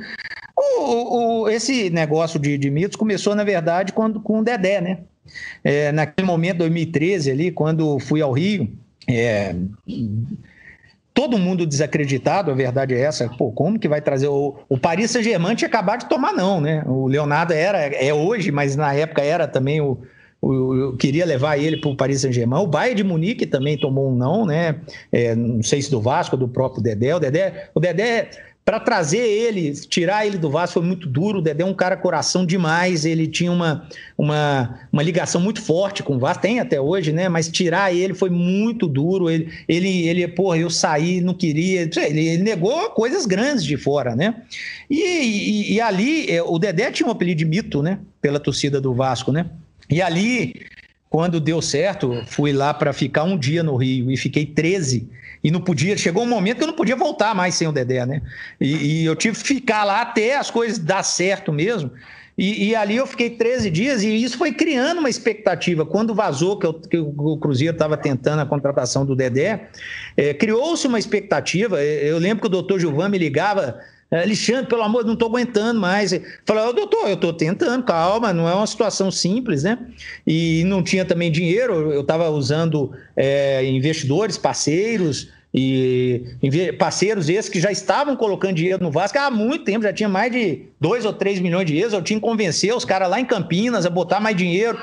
[0.58, 5.00] O, o, esse negócio de, de mitos começou, na verdade, quando, com o Dedé, né?
[5.64, 8.72] É, naquele momento, 2013, ali, quando fui ao Rio,
[9.08, 9.56] é,
[11.14, 13.30] todo mundo desacreditado, a verdade é essa.
[13.30, 16.84] Pô, como que vai trazer o, o Paris Saint-Germain tinha acabado de tomar não, né?
[16.86, 20.00] O Leonardo era é hoje, mas na época era também o,
[20.42, 22.62] o eu queria levar ele para o Paris Saint-Germain.
[22.62, 24.76] O Bayern de Munique também tomou um não, né?
[25.12, 27.16] É, não sei se do Vasco, do próprio Dedé.
[27.16, 28.30] O Dedé, o Dedé
[28.64, 31.40] para trazer ele, tirar ele do Vasco foi muito duro.
[31.40, 33.06] O Dedé é um cara coração demais.
[33.06, 37.28] Ele tinha uma, uma, uma ligação muito forte com o Vasco, tem até hoje, né?
[37.28, 39.30] Mas tirar ele foi muito duro.
[39.30, 41.82] Ele, ele, ele porra, eu saí, não queria.
[41.82, 44.36] Ele, ele negou coisas grandes de fora, né?
[44.88, 47.98] E, e, e ali, é, o Dedé tinha um apelido de mito, né?
[48.22, 49.48] Pela torcida do Vasco, né?
[49.90, 50.68] E ali,
[51.10, 55.10] quando deu certo, fui lá para ficar um dia no Rio e fiquei 13
[55.44, 55.98] e não podia.
[55.98, 58.22] Chegou um momento que eu não podia voltar mais sem o Dedé, né?
[58.60, 61.92] E, e eu tive que ficar lá até as coisas dar certo mesmo.
[62.38, 65.86] E, e, ali eu fiquei 13 dias e isso foi criando uma expectativa.
[65.86, 69.70] Quando vazou que, eu, que o Cruzeiro estava tentando a contratação do Dedé,
[70.16, 71.84] é, criou-se uma expectativa.
[71.84, 73.80] Eu lembro que o doutor Gilvan me ligava
[74.12, 76.12] Alexandre, pelo amor, não estou aguentando mais.
[76.46, 79.78] Falei, oh, doutor, eu estou tentando, calma, não é uma situação simples, né?
[80.28, 86.24] E não tinha também dinheiro, eu estava usando é, investidores, parceiros, e
[86.80, 90.32] parceiros esses que já estavam colocando dinheiro no Vasco há muito tempo, já tinha mais
[90.32, 91.94] de 2 ou 3 milhões de euros.
[91.94, 94.80] Eu tinha que convencer os caras lá em Campinas a botar mais dinheiro.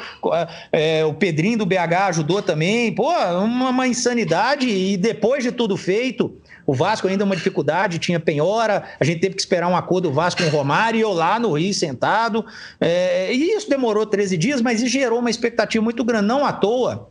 [0.71, 2.95] É, o Pedrinho do BH ajudou também.
[2.95, 4.69] Pô, uma, uma insanidade.
[4.69, 6.37] E depois de tudo feito,
[6.69, 10.11] o Vasco ainda é uma dificuldade, tinha penhora, a gente teve que esperar um acordo
[10.11, 12.45] do Vasco com o Romário e eu lá no Rio sentado.
[12.79, 16.27] É, e isso demorou 13 dias, mas isso gerou uma expectativa muito grande.
[16.27, 17.11] Não à toa,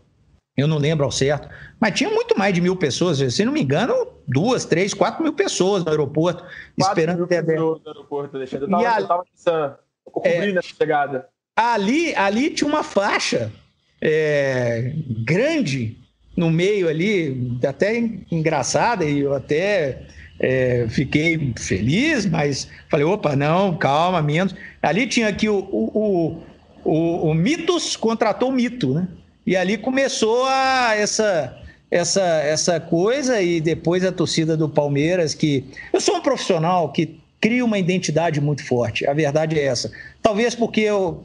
[0.56, 3.64] eu não lembro ao certo, mas tinha muito mais de mil pessoas, se não me
[3.64, 3.96] engano,
[4.28, 6.46] duas, três, quatro mil pessoas no aeroporto,
[6.78, 8.72] esperando o pessoas no aeroporto, Alexandre.
[8.72, 11.30] Eu estava ali, pensando, cobrindo é, essa chegada.
[11.56, 13.52] Ali, ali tinha uma faixa
[14.00, 14.94] é,
[15.26, 15.98] grande
[16.38, 17.98] no meio ali, até
[18.32, 20.04] engraçada, e eu até
[20.40, 24.54] é, fiquei feliz, mas falei, opa, não, calma, menos.
[24.82, 26.44] Ali tinha aqui o, o,
[26.86, 29.08] o, o Mitos contratou o Mito, né?
[29.48, 31.58] E ali começou a, essa,
[31.90, 35.66] essa, essa coisa, e depois a torcida do Palmeiras, que.
[35.92, 39.92] Eu sou um profissional que cria uma identidade muito forte, a verdade é essa.
[40.22, 41.24] Talvez porque eu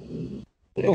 [0.77, 0.95] eu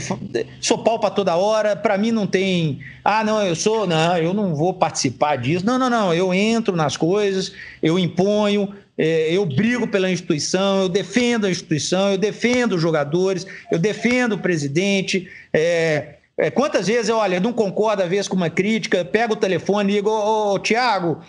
[0.60, 4.34] sou pau para toda hora, para mim não tem, ah, não, eu sou, não, eu
[4.34, 5.66] não vou participar disso.
[5.66, 10.90] Não, não, não, eu entro nas coisas, eu imponho, é, eu brigo pela instituição, eu
[10.90, 15.30] defendo a instituição, eu defendo os jogadores, eu defendo o presidente.
[15.54, 19.94] É, é, quantas vezes, olha, não concordo às vezes com uma crítica, pego o telefone
[19.94, 21.22] e digo, ô, ô Tiago,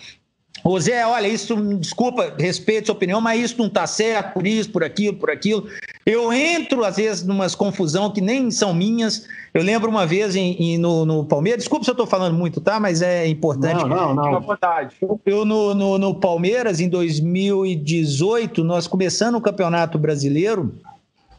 [0.64, 4.46] Ô Zé, olha, isso, desculpa, respeito a sua opinião, mas isso não está certo, por
[4.46, 5.66] isso, por aquilo, por aquilo.
[6.04, 9.26] Eu entro, às vezes, numas confusão que nem são minhas.
[9.52, 12.60] Eu lembro uma vez em, em no, no, Palmeiras, desculpa se eu estou falando muito,
[12.60, 12.78] tá?
[12.80, 13.84] Mas é importante.
[13.84, 14.40] Não, não, não.
[14.40, 14.96] vontade.
[15.24, 20.74] Eu, no, no, no Palmeiras, em 2018, nós começando o Campeonato Brasileiro,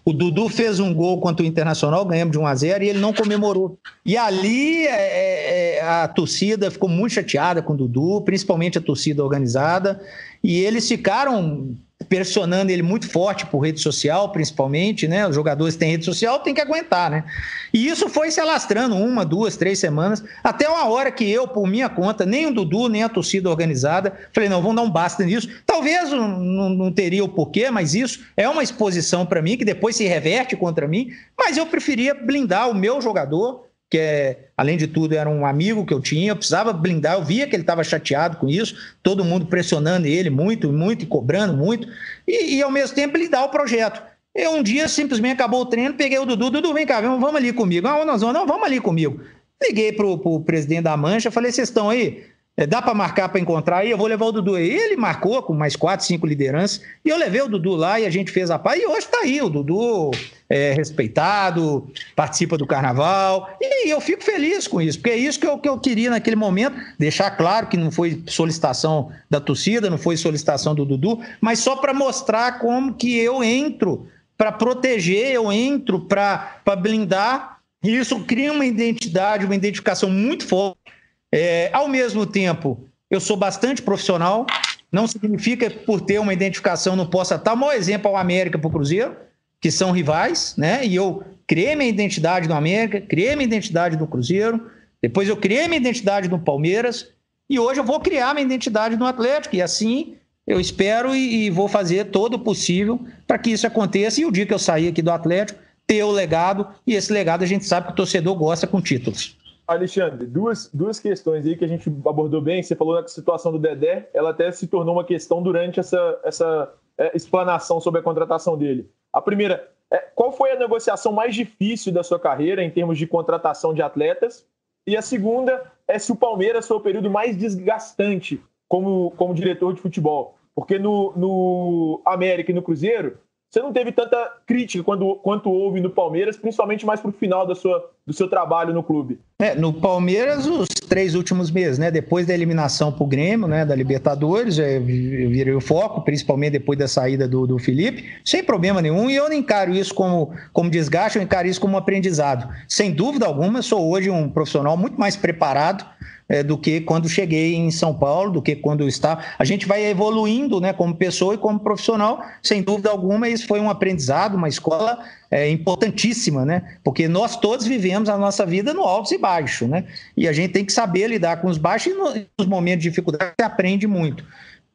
[0.09, 2.99] o Dudu fez um gol contra o Internacional, ganhamos de 1 a 0 e ele
[2.99, 3.77] não comemorou.
[4.05, 8.81] E ali é, é, é, a torcida ficou muito chateada com o Dudu, principalmente a
[8.81, 10.01] torcida organizada,
[10.43, 11.75] e eles ficaram
[12.09, 15.27] pressionando ele muito forte por rede social, principalmente, né?
[15.27, 17.23] Os jogadores têm rede social, tem que aguentar, né?
[17.71, 21.67] E isso foi se alastrando uma, duas, três semanas, até uma hora que eu, por
[21.67, 25.23] minha conta, nem o Dudu, nem a torcida organizada, falei, não, vamos dar um basta
[25.23, 25.47] nisso.
[25.65, 29.95] Talvez não, não teria o porquê, mas isso é uma exposição para mim, que depois
[29.95, 34.88] se reverte contra mim, mas eu preferia blindar o meu jogador, que é, além de
[34.88, 37.84] tudo era um amigo que eu tinha, eu precisava blindar, eu via que ele estava
[37.84, 41.88] chateado com isso, todo mundo pressionando ele muito, muito e cobrando muito,
[42.28, 44.02] e, e ao mesmo tempo blindar o projeto.
[44.36, 47.52] Eu um dia simplesmente acabou o treino, peguei o Dudu, Dudu, vem cá, vamos, ali
[47.52, 47.88] comigo.
[47.88, 49.19] Ah, nós vamos, não, vamos ali comigo.
[49.62, 52.23] Liguei pro, pro presidente da Mancha, falei, vocês estão aí?
[52.59, 53.89] É, dá para marcar para encontrar aí?
[53.89, 54.69] Eu vou levar o Dudu aí.
[54.69, 58.09] Ele marcou com mais quatro, cinco lideranças, e eu levei o Dudu lá e a
[58.09, 60.11] gente fez a paz, e hoje está aí, o Dudu
[60.49, 65.47] é respeitado, participa do carnaval, e eu fico feliz com isso, porque é isso que
[65.47, 69.97] eu, que eu queria naquele momento, deixar claro que não foi solicitação da torcida, não
[69.97, 74.05] foi solicitação do Dudu, mas só para mostrar como que eu entro
[74.37, 80.98] para proteger, eu entro para blindar, e isso cria uma identidade, uma identificação muito forte.
[81.31, 84.45] É, ao mesmo tempo, eu sou bastante profissional,
[84.91, 87.55] não significa que por ter uma identificação não possa estar.
[87.55, 89.15] Maior exemplo é o América para o Cruzeiro,
[89.61, 90.85] que são rivais, né?
[90.85, 94.69] E eu criei minha identidade no América, criei minha identidade no Cruzeiro,
[95.01, 97.07] depois eu criei minha identidade no Palmeiras,
[97.49, 100.15] e hoje eu vou criar minha identidade no Atlético, e assim
[100.45, 104.19] eu espero e, e vou fazer todo o possível para que isso aconteça.
[104.19, 107.43] E o dia que eu sair aqui do Atlético, ter o legado, e esse legado
[107.43, 109.35] a gente sabe que o torcedor gosta com títulos.
[109.73, 112.63] Alexandre, duas, duas questões aí que a gente abordou bem.
[112.63, 116.73] Você falou da situação do Dedé, ela até se tornou uma questão durante essa, essa
[116.97, 118.89] é, explanação sobre a contratação dele.
[119.13, 123.05] A primeira, é, qual foi a negociação mais difícil da sua carreira em termos de
[123.05, 124.45] contratação de atletas?
[124.88, 129.73] E a segunda é se o Palmeiras foi o período mais desgastante como, como diretor
[129.73, 130.36] de futebol.
[130.55, 133.17] Porque no, no América e no Cruzeiro,
[133.49, 137.47] você não teve tanta crítica quando, quanto houve no Palmeiras, principalmente mais para o final
[137.47, 139.19] da sua, do seu trabalho no clube.
[139.37, 141.91] É, no Palmeiras, os três últimos meses, né?
[141.91, 143.63] Depois da eliminação para o Grêmio, né?
[143.63, 148.43] Da Libertadores, é, eu virei o foco, principalmente depois da saída do, do Felipe, sem
[148.43, 149.11] problema nenhum.
[149.11, 152.49] E eu não encaro isso como, como desgaste, eu encaro isso como aprendizado.
[152.67, 155.85] Sem dúvida alguma, eu sou hoje um profissional muito mais preparado
[156.29, 159.23] é, do que quando cheguei em São Paulo, do que quando estava.
[159.37, 163.59] A gente vai evoluindo né, como pessoa e como profissional, sem dúvida alguma, isso foi
[163.59, 164.99] um aprendizado, uma escola
[165.31, 166.77] é, importantíssima, né?
[166.83, 169.85] Porque nós todos vivemos a nossa vida no altos e baixos, né?
[170.15, 173.33] E a gente tem que saber lidar com os baixos e nos momentos de dificuldade
[173.37, 174.23] você aprende muito.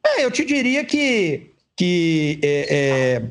[0.05, 3.21] É, eu te diria que, que é, é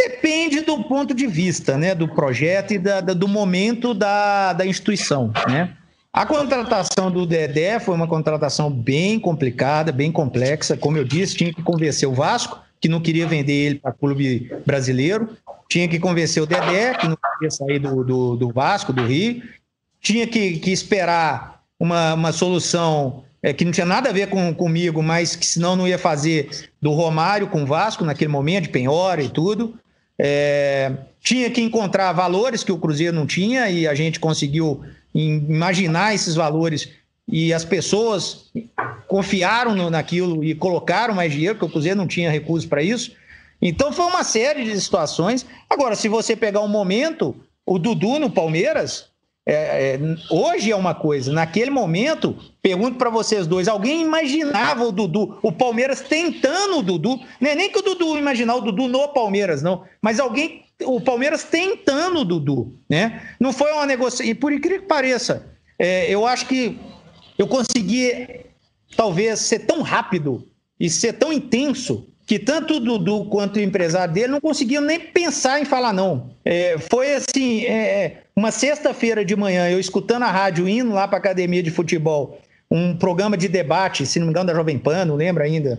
[0.00, 4.64] Depende do ponto de vista, né, do projeto e da, da, do momento da, da
[4.64, 5.76] instituição, né?
[6.12, 10.76] A contratação do Dedé foi uma contratação bem complicada, bem complexa.
[10.76, 14.50] Como eu disse, tinha que convencer o Vasco, que não queria vender ele para clube
[14.66, 15.36] brasileiro.
[15.68, 19.40] Tinha que convencer o Dedé, que não queria sair do, do, do Vasco, do Rio.
[20.00, 24.52] Tinha que, que esperar uma, uma solução é, que não tinha nada a ver com,
[24.52, 28.70] comigo, mas que senão não ia fazer do Romário com o Vasco naquele momento, de
[28.70, 29.78] penhora e tudo.
[30.18, 30.92] É,
[31.22, 34.82] tinha que encontrar valores que o Cruzeiro não tinha e a gente conseguiu
[35.14, 36.88] imaginar esses valores
[37.26, 38.50] e as pessoas
[39.06, 43.12] confiaram no, naquilo e colocaram mais dinheiro, porque o Cruzeiro não tinha recursos para isso.
[43.62, 45.46] Então foi uma série de situações.
[45.68, 49.09] Agora, se você pegar um momento, o Dudu no Palmeiras,
[49.46, 50.00] é, é,
[50.30, 55.50] hoje é uma coisa, naquele momento, pergunto para vocês dois: alguém imaginava o Dudu, o
[55.50, 57.18] Palmeiras tentando o Dudu?
[57.40, 61.00] Não é nem que o Dudu imaginar o Dudu no Palmeiras, não, mas alguém o
[61.00, 63.34] Palmeiras tentando o Dudu, né?
[63.40, 64.26] Não foi uma negociação.
[64.26, 65.46] E por incrível que pareça,
[65.78, 66.78] é, eu acho que
[67.38, 68.44] eu consegui,
[68.96, 70.46] talvez, ser tão rápido
[70.78, 75.00] e ser tão intenso que tanto o Dudu quanto o empresário dele não conseguiam nem
[75.00, 76.30] pensar em falar não.
[76.44, 81.16] É, foi assim, é, uma sexta-feira de manhã, eu escutando a rádio, indo lá para
[81.16, 82.40] a academia de futebol,
[82.70, 85.76] um programa de debate, se não me engano, da Jovem Pan, não lembro ainda,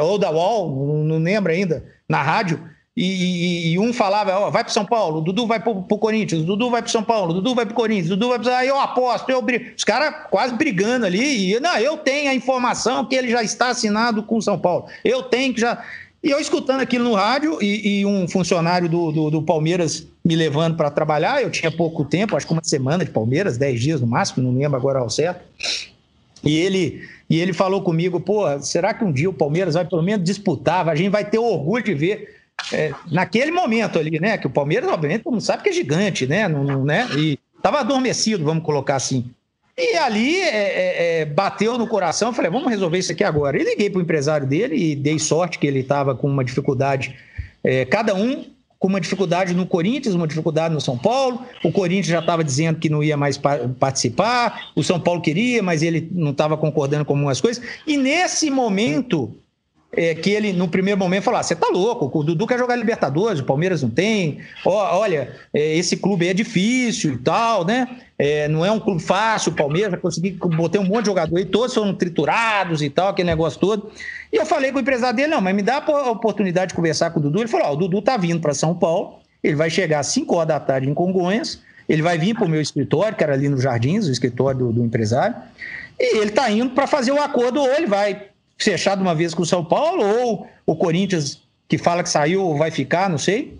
[0.00, 2.62] ou da UOL, não lembro ainda, na rádio,
[2.96, 6.42] e, e, e, um falava, ó, vai para São Paulo, Dudu vai para o Corinthians,
[6.42, 8.58] Dudu vai para São Paulo, Dudu vai para o Corinthians, Dudu vai para.
[8.58, 9.66] Aí eu aposto, eu brigo.
[9.76, 11.54] Os caras quase brigando ali.
[11.54, 14.86] E, não, eu tenho a informação que ele já está assinado com o São Paulo.
[15.04, 15.82] Eu tenho que já.
[16.22, 20.34] E eu escutando aquilo no rádio e, e um funcionário do, do, do Palmeiras me
[20.36, 21.40] levando para trabalhar.
[21.40, 24.58] Eu tinha pouco tempo, acho que uma semana de Palmeiras, dez dias no máximo, não
[24.58, 25.40] lembro agora ao certo.
[26.42, 30.02] E ele, e ele falou comigo: pô, será que um dia o Palmeiras vai pelo
[30.02, 30.88] menos disputar?
[30.88, 32.39] A gente vai ter orgulho de ver
[32.72, 34.38] é, naquele momento ali, né?
[34.38, 36.48] Que o Palmeiras, obviamente, mundo sabe que é gigante, né?
[36.48, 37.08] Não, não, né?
[37.16, 39.30] E estava adormecido, vamos colocar assim.
[39.76, 43.58] E ali é, é, é, bateu no coração, falei, vamos resolver isso aqui agora.
[43.58, 47.16] E liguei para o empresário dele e dei sorte que ele estava com uma dificuldade,
[47.64, 48.44] é, cada um
[48.78, 51.42] com uma dificuldade no Corinthians, uma dificuldade no São Paulo.
[51.62, 53.38] O Corinthians já estava dizendo que não ia mais
[53.78, 57.62] participar, o São Paulo queria, mas ele não estava concordando com algumas coisas.
[57.86, 59.34] E nesse momento,
[59.92, 62.76] é, que ele, no primeiro momento, falou: ah, você tá louco, o Dudu quer jogar
[62.76, 64.38] Libertadores, o Palmeiras não tem.
[64.64, 67.88] olha, é, esse clube é difícil e tal, né?
[68.16, 71.36] É, não é um clube fácil, o Palmeiras vai conseguir botar um monte de jogador
[71.36, 73.90] aí, todos foram triturados e tal, aquele negócio todo.
[74.32, 77.10] E eu falei com o empresário dele: não, mas me dá a oportunidade de conversar
[77.10, 77.40] com o Dudu.
[77.40, 80.34] Ele falou: ó, o Dudu tá vindo para São Paulo, ele vai chegar às 5
[80.36, 83.48] horas da tarde em Congonhas, ele vai vir para o meu escritório, que era ali
[83.48, 85.34] nos Jardins, o escritório do, do empresário,
[85.98, 88.29] e ele tá indo para fazer o acordo, ou ele vai
[88.64, 92.56] fechar de uma vez com o São Paulo, ou o Corinthians, que fala que saiu,
[92.56, 93.58] vai ficar, não sei.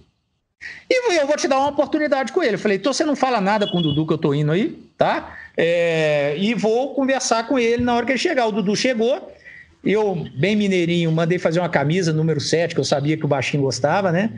[0.89, 2.55] E eu vou te dar uma oportunidade com ele.
[2.55, 4.79] Eu falei, então você não fala nada com o Dudu que eu tô indo aí,
[4.99, 5.37] tá?
[5.57, 8.47] É, e vou conversar com ele na hora que ele chegar.
[8.47, 9.33] O Dudu chegou,
[9.83, 13.63] eu, bem mineirinho, mandei fazer uma camisa número 7, que eu sabia que o baixinho
[13.63, 14.31] gostava, né?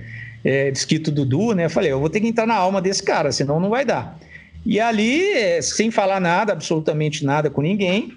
[0.45, 1.65] É, escrito Dudu, né?
[1.65, 4.17] Eu falei, eu vou ter que entrar na alma desse cara, senão não vai dar.
[4.65, 8.17] E ali, sem falar nada, absolutamente nada com ninguém,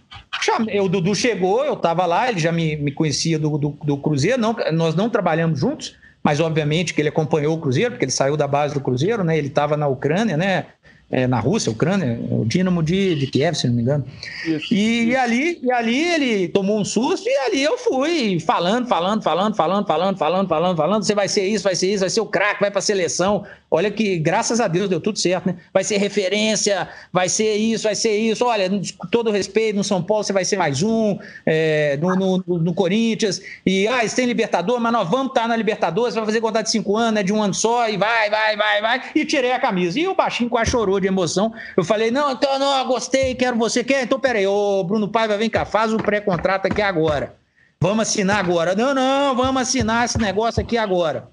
[0.82, 4.40] o Dudu chegou, eu estava lá, ele já me, me conhecia do, do, do, Cruzeiro,
[4.40, 8.38] não, nós não trabalhamos juntos, mas obviamente que ele acompanhou o Cruzeiro, porque ele saiu
[8.38, 9.38] da base do Cruzeiro, né?
[9.38, 10.68] Ele estava na Ucrânia, né?
[11.10, 14.06] É, na Rússia, Ucrânia, o Dínamo de, de Kiev, se não me engano.
[14.46, 15.20] Isso, e, isso.
[15.20, 19.86] ali, e ali ele tomou um susto e ali eu fui falando, falando, falando, falando,
[19.86, 21.04] falando, falando, falando, falando.
[21.04, 23.46] Você vai ser isso, vai ser isso, vai ser o craque, vai para a seleção.
[23.70, 25.58] Olha que, graças a Deus, deu tudo certo, né?
[25.74, 28.46] Vai ser referência, vai ser isso, vai ser isso.
[28.46, 32.44] Olha, com todo respeito, no São Paulo você vai ser mais um, é, no, no,
[32.60, 33.42] no, Corinthians.
[33.66, 36.72] E, ah, eles têm Libertador, mas nós vamos estar na Libertadores, vai fazer contar de
[36.72, 39.02] cinco anos, é de um ano só, e vai, vai, vai, vai.
[39.14, 40.00] E tirei a camisa.
[40.00, 41.54] E o baixinho quase chorou de emoção.
[41.76, 44.04] Eu falei, não, então, não, gostei, quero você, quer?
[44.04, 47.36] Então, peraí, ô Bruno Paiva, vem cá, faz o pré-contrato aqui agora.
[47.80, 48.76] Vamos assinar agora.
[48.76, 51.28] Não, não, vamos assinar esse negócio aqui agora.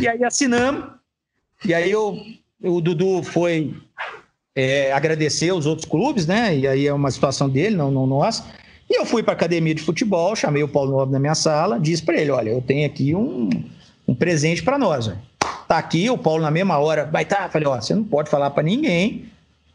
[0.00, 0.84] E aí assinamos.
[1.64, 2.18] E aí eu,
[2.62, 3.74] o Dudu foi
[4.54, 6.56] é, agradecer os outros clubes, né?
[6.56, 8.44] E aí é uma situação dele, não, não nossa.
[8.88, 12.02] E eu fui para academia de futebol, chamei o Paulo Nobre na minha sala, disse
[12.02, 13.48] para ele: olha, eu tenho aqui um,
[14.06, 15.06] um presente para nós.
[15.06, 15.18] Véio.
[15.68, 17.48] Tá aqui, o Paulo na mesma hora, vai tá.
[17.48, 19.26] Falei: ó, você não pode falar para ninguém.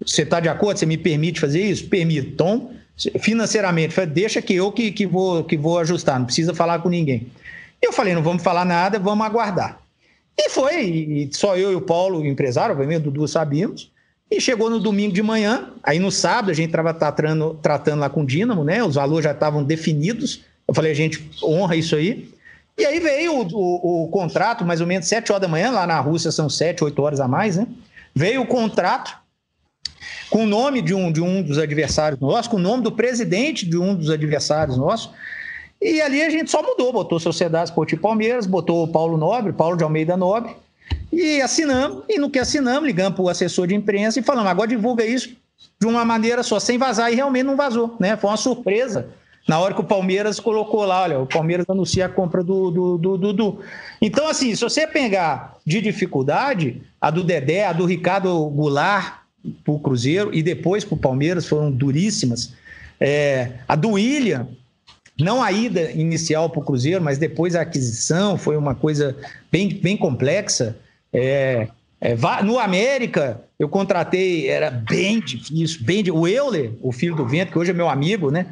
[0.06, 0.80] Você está de acordo?
[0.80, 1.88] Você me permite fazer isso?
[1.88, 2.30] Permito.
[2.30, 2.72] Então,
[3.20, 6.90] financeiramente, falei, deixa que eu que, que, vou, que vou ajustar, não precisa falar com
[6.90, 7.28] ninguém.
[7.82, 9.80] Eu falei: não vamos falar nada, vamos aguardar.
[10.38, 13.92] E foi, e só eu e o Paulo, o empresário, obviamente, o Dudu sabíamos.
[14.30, 18.10] E chegou no domingo de manhã, aí no sábado a gente estava tratando, tratando lá
[18.10, 18.84] com o Dínamo, né?
[18.84, 20.42] Os valores já estavam definidos.
[20.68, 22.30] Eu falei, a gente honra isso aí.
[22.78, 25.88] E aí veio o, o, o, contrato, mais ou menos 7 horas da manhã, lá
[25.88, 27.68] na Rússia são 7, 8 horas a mais, né?
[28.14, 29.18] Veio o contrato
[30.30, 33.66] com o nome de um, de um dos adversários nossos, com o nome do presidente
[33.66, 35.10] de um dos adversários nossos.
[35.82, 39.84] E ali a gente só mudou, botou Sociedade Esportiva Palmeiras, botou Paulo Nobre, Paulo de
[39.84, 40.56] Almeida Nobre,
[41.12, 44.68] e assinamos, e no que assinamos, ligamos para o assessor de imprensa e falamos, agora
[44.68, 45.36] divulga isso
[45.80, 48.18] de uma maneira só, sem vazar, e realmente não vazou, né?
[48.18, 49.10] Foi uma surpresa.
[49.48, 52.98] Na hora que o Palmeiras colocou lá, olha, o Palmeiras anuncia a compra do Dudu.
[52.98, 53.60] Do, do, do.
[54.02, 59.22] Então, assim, se você pegar de dificuldade, a do Dedé, a do Ricardo Goulart
[59.64, 62.54] para o Cruzeiro e depois para o Palmeiras foram duríssimas.
[63.00, 64.48] É, a do William,
[65.20, 69.16] não a ida inicial para o Cruzeiro, mas depois a aquisição foi uma coisa
[69.52, 70.76] bem, bem complexa.
[71.14, 71.70] É,
[72.02, 77.52] é, no América, eu contratei, era bem difícil, bem O Euler, o filho do vento,
[77.52, 78.48] que hoje é meu amigo, né?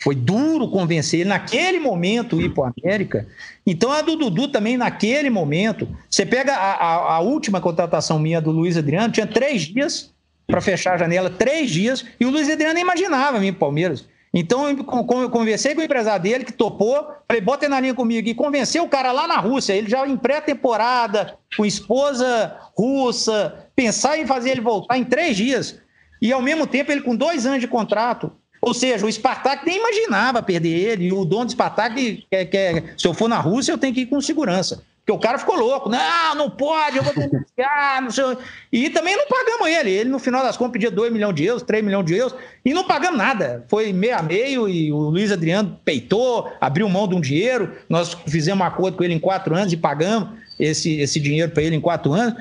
[0.00, 3.26] Foi duro convencer ele naquele momento ir para América.
[3.66, 5.88] Então a do Dudu também naquele momento.
[6.08, 10.12] Você pega a, a, a última contratação minha do Luiz Adriano, tinha três dias
[10.46, 13.60] para fechar a janela, três dias, e o Luiz Adriano nem imaginava vir para o
[13.60, 14.06] Palmeiras.
[14.32, 18.28] Então, eu conversei com o empresário dele, que topou, falei, bota ele na linha comigo,
[18.28, 24.18] e convenceu o cara lá na Rússia, ele já em pré-temporada, com esposa russa, pensar
[24.18, 25.80] em fazer ele voltar em três dias.
[26.20, 28.32] E ao mesmo tempo, ele com dois anos de contrato.
[28.60, 32.94] Ou seja, o Spartak nem imaginava perder ele, e o dono do Spartak quer, quer,
[32.96, 34.82] se eu for na Rússia, eu tenho que ir com segurança.
[35.08, 35.88] Porque o cara ficou louco.
[35.88, 38.36] Não, não pode, eu vou denunciar, não sei.
[38.70, 39.90] E também não pagamos ele.
[39.90, 42.74] Ele, no final das contas, pedia 2 milhões de euros, 3 milhões de euros, e
[42.74, 43.64] não pagamos nada.
[43.68, 47.74] Foi meio a meio, e o Luiz Adriano peitou, abriu mão de um dinheiro.
[47.88, 50.28] Nós fizemos um acordo com ele em quatro anos e pagamos
[50.60, 52.34] esse, esse dinheiro para ele em quatro anos.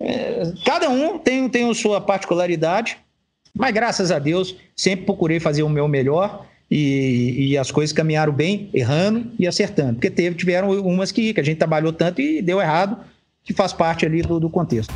[0.00, 2.96] É, cada um tem, tem a sua particularidade,
[3.54, 8.32] mas graças a Deus sempre procurei fazer o meu melhor e, e, as coisas caminharam
[8.32, 9.94] bem, errando e acertando.
[9.94, 12.98] Porque teve, tiveram umas que, que a gente trabalhou tanto e deu errado,
[13.44, 14.92] que faz parte ali do, do contexto.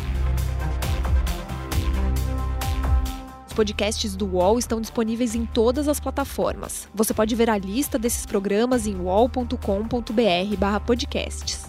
[3.59, 6.89] podcasts do UOL estão disponíveis em todas as plataformas.
[6.95, 11.68] Você pode ver a lista desses programas em uol.com.br/podcasts.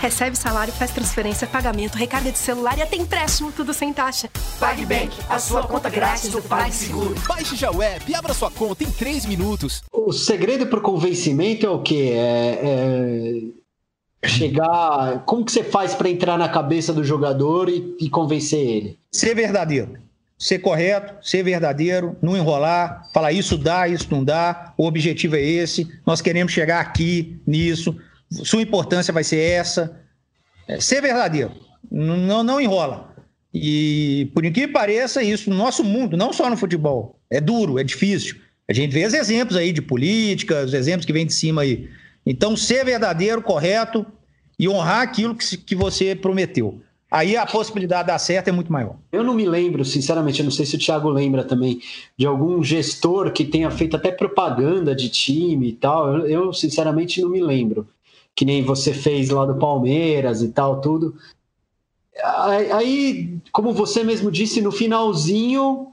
[0.00, 4.30] Recebe salário, faz transferência, pagamento, recarga de celular e até empréstimo, tudo sem taxa.
[4.60, 7.16] PagBank, a sua conta grátis do PagSeguro.
[7.26, 9.82] Baixe já o app e abra sua conta em 3 minutos.
[9.92, 12.12] O segredo para o convencimento é o quê?
[12.14, 13.50] É,
[14.22, 15.24] é chegar.
[15.26, 18.98] Como que você faz para entrar na cabeça do jogador e, e convencer ele?
[19.10, 24.86] Ser verdadeiro ser correto, ser verdadeiro, não enrolar, falar isso dá, isso não dá, o
[24.86, 27.96] objetivo é esse, nós queremos chegar aqui, nisso,
[28.30, 30.00] sua importância vai ser essa.
[30.66, 31.52] É, ser verdadeiro,
[31.90, 33.14] não, não enrola.
[33.52, 37.78] E, por incrível que pareça, isso no nosso mundo, não só no futebol, é duro,
[37.78, 38.36] é difícil.
[38.68, 41.88] A gente vê os exemplos aí de política, os exemplos que vêm de cima aí.
[42.26, 44.04] Então, ser verdadeiro, correto
[44.58, 46.80] e honrar aquilo que, que você prometeu.
[47.10, 48.96] Aí a possibilidade de dar certo é muito maior.
[49.10, 51.80] Eu não me lembro, sinceramente, eu não sei se o Thiago lembra também,
[52.18, 56.18] de algum gestor que tenha feito até propaganda de time e tal.
[56.18, 57.88] Eu, eu sinceramente, não me lembro
[58.38, 61.16] que nem você fez lá do Palmeiras e tal, tudo.
[62.72, 65.92] Aí, como você mesmo disse, no finalzinho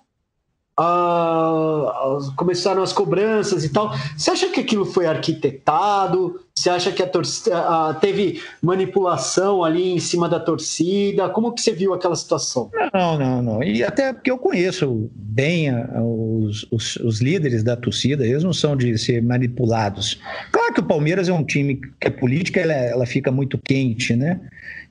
[0.79, 3.91] uh, começaram as cobranças e tal.
[4.15, 6.39] Você acha que aquilo foi arquitetado?
[6.55, 11.27] Você acha que a torcida teve manipulação ali em cima da torcida?
[11.29, 12.69] Como que você viu aquela situação?
[12.93, 13.63] Não, não, não.
[13.63, 15.69] E até porque eu conheço bem
[16.01, 20.17] os, os, os, líderes da torcida, eles não são de ser manipulados.
[20.51, 24.15] Claro que o Palmeiras é um time que a política ela, ela fica muito quente,
[24.15, 24.39] né?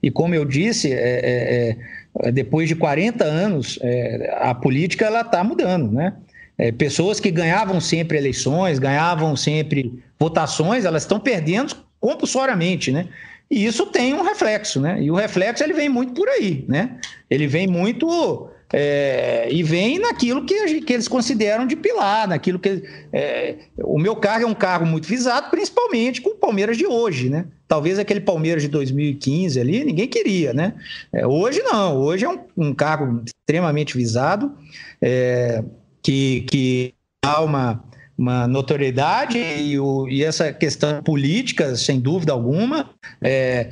[0.02, 1.76] E como eu disse, é, é,
[2.20, 6.14] é depois de 40 anos, é, a política ela está mudando, né?
[6.56, 13.08] É, pessoas que ganhavam sempre eleições, ganhavam sempre votações, elas estão perdendo compulsoriamente, né?
[13.50, 15.02] E isso tem um reflexo, né?
[15.02, 16.96] E o reflexo ele vem muito por aí, né?
[17.30, 22.82] Ele vem muito é, e vem naquilo que, que, eles consideram de pilar, naquilo que.
[23.12, 27.28] É, o meu carro é um carro muito visado, principalmente com o Palmeiras de hoje,
[27.28, 27.46] né?
[27.68, 30.74] Talvez aquele Palmeiras de 2015 ali, ninguém queria, né?
[31.12, 34.52] É, hoje não, hoje é um, um cargo extremamente visado,
[35.00, 35.62] é,
[36.02, 36.94] que, que
[37.24, 37.84] dá uma,
[38.16, 42.90] uma notoriedade e, o, e, essa questão política, sem dúvida alguma.
[43.22, 43.70] É,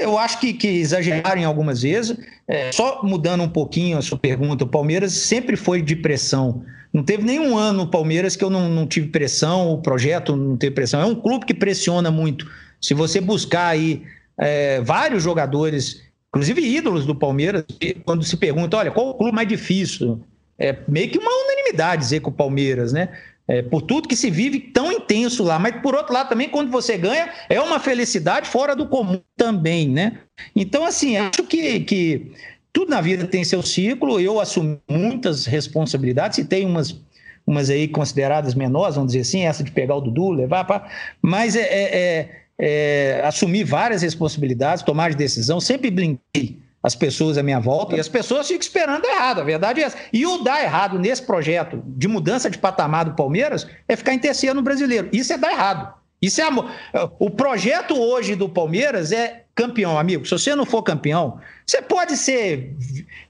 [0.00, 2.16] eu acho que, que exageraram algumas vezes.
[2.46, 6.64] É, só mudando um pouquinho a sua pergunta, o Palmeiras sempre foi de pressão.
[6.92, 10.56] Não teve nenhum ano no Palmeiras que eu não, não tive pressão, o projeto não
[10.56, 11.00] teve pressão.
[11.00, 12.50] É um clube que pressiona muito.
[12.80, 14.02] Se você buscar aí
[14.38, 17.64] é, vários jogadores, inclusive ídolos do Palmeiras,
[18.04, 20.20] quando se pergunta, olha, qual o clube mais difícil?
[20.58, 23.08] É meio que uma unanimidade dizer que o Palmeiras, né?
[23.48, 25.58] É, por tudo que se vive tão intenso lá.
[25.58, 29.88] Mas, por outro lado, também, quando você ganha, é uma felicidade fora do comum também,
[29.88, 30.18] né?
[30.54, 32.32] Então, assim, acho que, que
[32.72, 34.20] tudo na vida tem seu ciclo.
[34.20, 36.96] Eu assumi muitas responsabilidades e tem umas,
[37.44, 40.88] umas aí consideradas menores, vamos dizer assim, essa de pegar o Dudu, levar para.
[41.20, 42.30] Mas é, é, é,
[42.60, 48.00] é, assumir várias responsabilidades, tomar de decisão, sempre brinquei as pessoas à minha volta e
[48.00, 49.40] as pessoas ficam esperando errado.
[49.40, 49.96] A verdade é essa.
[50.12, 54.18] E o dar errado nesse projeto de mudança de patamar do Palmeiras é ficar em
[54.18, 55.08] terceiro no brasileiro.
[55.12, 55.94] Isso é dar errado.
[56.20, 56.70] Isso é amor.
[57.18, 60.24] O projeto hoje do Palmeiras é campeão, amigo.
[60.24, 62.76] Se você não for campeão, você pode ser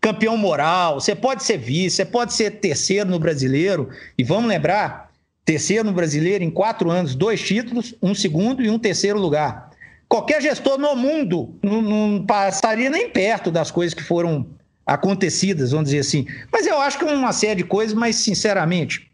[0.00, 3.88] campeão moral, você pode ser vice, você pode ser terceiro no brasileiro.
[4.16, 5.10] E vamos lembrar:
[5.44, 9.71] terceiro no brasileiro em quatro anos, dois títulos, um segundo e um terceiro lugar
[10.12, 14.46] qualquer gestor no mundo não, não, passaria nem perto das coisas que foram
[14.84, 16.26] acontecidas, vamos dizer assim.
[16.52, 19.10] Mas eu acho que é uma série de coisas, mas sinceramente,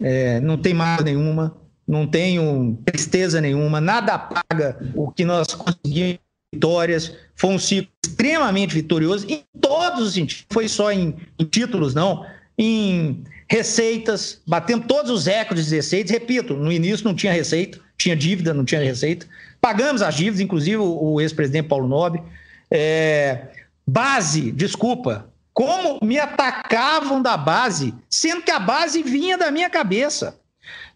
[0.00, 1.54] é, não tem mais nenhuma,
[1.86, 6.18] não tenho tristeza nenhuma, nada apaga o que nós conseguimos
[6.54, 7.14] vitórias.
[7.36, 10.46] Foi um ciclo extremamente vitorioso em todos os sentidos.
[10.48, 12.24] Foi só em, em títulos, não.
[12.56, 16.10] Em receitas, batendo todos os recordes de receitas.
[16.10, 19.26] Repito, no início não tinha receita, tinha dívida, não tinha receita.
[19.60, 22.22] Pagamos as dívidas, inclusive o ex-presidente Paulo Nobre.
[22.70, 23.48] É,
[23.86, 30.38] base, desculpa, como me atacavam da base, sendo que a base vinha da minha cabeça.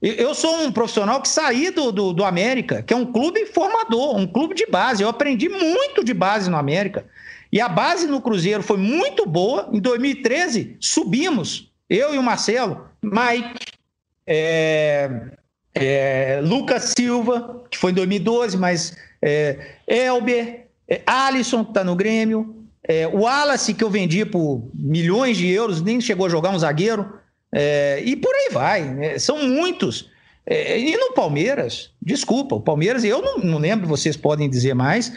[0.01, 4.17] Eu sou um profissional que saí do, do, do, América, que é um clube formador,
[4.17, 5.03] um clube de base.
[5.03, 7.07] Eu aprendi muito de base no América.
[7.51, 9.69] E a base no Cruzeiro foi muito boa.
[9.73, 13.67] Em 2013, subimos, eu e o Marcelo, Mike,
[14.27, 15.11] é,
[15.75, 21.97] é, Lucas Silva, que foi em 2012, mas é, Elber, é, Alisson, que está no
[21.97, 26.51] Grêmio, é, o Wallace, que eu vendi por milhões de euros, nem chegou a jogar
[26.51, 27.13] um zagueiro,
[27.53, 28.85] é, e por aí vai.
[28.85, 29.19] Né?
[29.19, 30.11] São muitos.
[30.47, 35.13] É, e no Palmeiras, desculpa, o Palmeiras, eu não, não lembro, vocês podem dizer mais,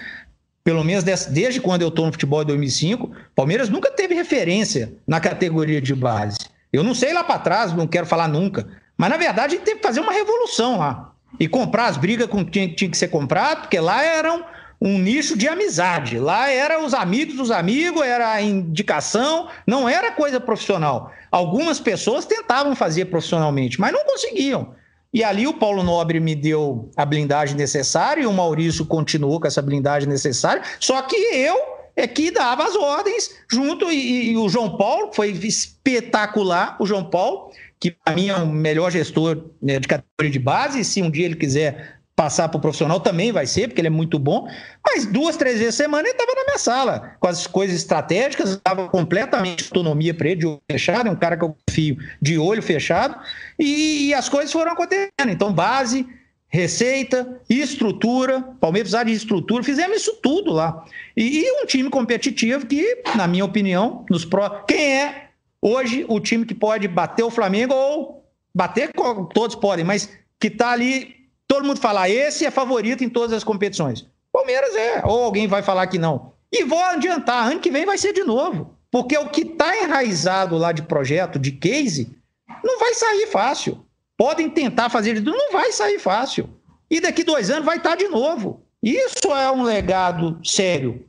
[0.64, 5.20] pelo menos desde quando eu estou no futebol de 2005, Palmeiras nunca teve referência na
[5.20, 6.38] categoria de base.
[6.72, 8.68] Eu não sei lá para trás, não quero falar nunca,
[8.98, 12.28] mas na verdade a gente teve que fazer uma revolução lá e comprar as brigas
[12.28, 14.44] com quem tinha que ser comprado, porque lá eram
[14.80, 16.20] um nicho de amizade.
[16.20, 21.12] Lá era os amigos dos amigos, era a indicação, não era coisa profissional.
[21.32, 24.76] Algumas pessoas tentavam fazer profissionalmente, mas não conseguiam.
[25.14, 29.48] E ali o Paulo Nobre me deu a blindagem necessária e o Maurício continuou com
[29.48, 34.48] essa blindagem necessária, só que eu é que dava as ordens junto e, e o
[34.48, 39.80] João Paulo foi espetacular, o João Paulo, que para mim é o melhor gestor né,
[39.80, 43.46] de categoria de base, se um dia ele quiser passar para o profissional também vai
[43.46, 44.50] ser, porque ele é muito bom.
[44.84, 48.60] Mas duas, três vezes a semana ele estava na minha sala, com as coisas estratégicas,
[48.66, 52.40] dava completamente autonomia para ele, de olho fechado, é um cara que eu confio de
[52.40, 53.16] olho fechado,
[53.60, 55.30] e, e as coisas foram acontecendo.
[55.30, 56.08] Então, base,
[56.50, 60.84] receita, estrutura, Palmeiras precisava de estrutura, fizemos isso tudo lá.
[61.16, 64.64] E, e, um time competitivo que, na minha opinião, nos pró.
[64.68, 65.27] Quem é
[65.68, 68.92] hoje o time que pode bater o Flamengo ou bater,
[69.34, 70.10] todos podem, mas
[70.40, 74.06] que está ali Todo mundo fala, esse é favorito em todas as competições.
[74.34, 76.34] Palmeiras é, ou alguém vai falar que não.
[76.52, 78.76] E vou adiantar, ano que vem vai ser de novo.
[78.92, 82.16] Porque o que está enraizado lá de projeto, de case,
[82.64, 83.86] não vai sair fácil.
[84.18, 86.50] Podem tentar fazer de não vai sair fácil.
[86.90, 88.62] E daqui dois anos vai estar tá de novo.
[88.84, 91.06] Isso é um legado sério.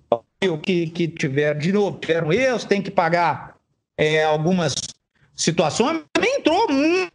[0.62, 3.56] Que, que tiver, de novo, tiveram erros, tem que pagar
[3.99, 4.74] é, algumas
[5.34, 6.03] situações.
[6.12, 7.12] Também entrou muito.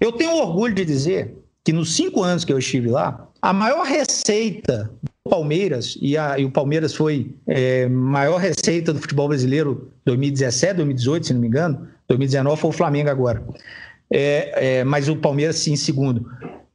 [0.00, 1.34] Eu tenho orgulho de dizer
[1.64, 6.38] que nos cinco anos que eu estive lá, a maior receita do Palmeiras, e, a,
[6.38, 11.48] e o Palmeiras foi é, maior receita do futebol brasileiro 2017, 2018, se não me
[11.48, 13.44] engano, 2019 foi o Flamengo agora.
[14.08, 16.30] É, é, mas o Palmeiras sim segundo.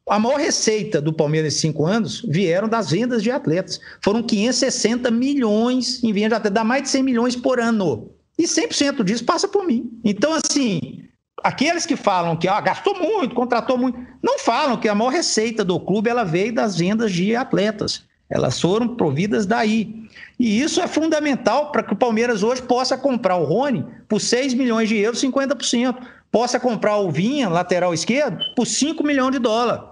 [0.10, 3.80] A maior receita do Palmeiras em cinco anos vieram das vendas de atletas.
[4.02, 8.12] Foram 560 milhões em vendas de atletas, dá mais de 100 milhões por ano.
[8.38, 10.00] E 100% disso passa por mim.
[10.04, 11.06] Então, assim,
[11.44, 15.80] aqueles que falam que gastou muito, contratou muito, não falam que a maior receita do
[15.80, 18.04] clube ela veio das vendas de atletas.
[18.30, 19.94] Elas foram providas daí.
[20.40, 24.54] E isso é fundamental para que o Palmeiras hoje possa comprar o Rony por 6
[24.54, 25.98] milhões de euros, 50%.
[26.32, 29.84] Possa comprar o Vinha, lateral esquerdo, por 5 milhões de dólares.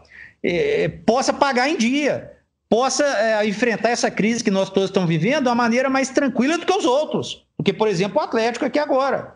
[0.42, 2.32] É, possa pagar em dia.
[2.70, 6.58] Possa é, enfrentar essa crise que nós todos estamos vivendo de uma maneira mais tranquila
[6.58, 7.46] do que os outros.
[7.60, 9.36] Porque, por exemplo, o Atlético aqui agora.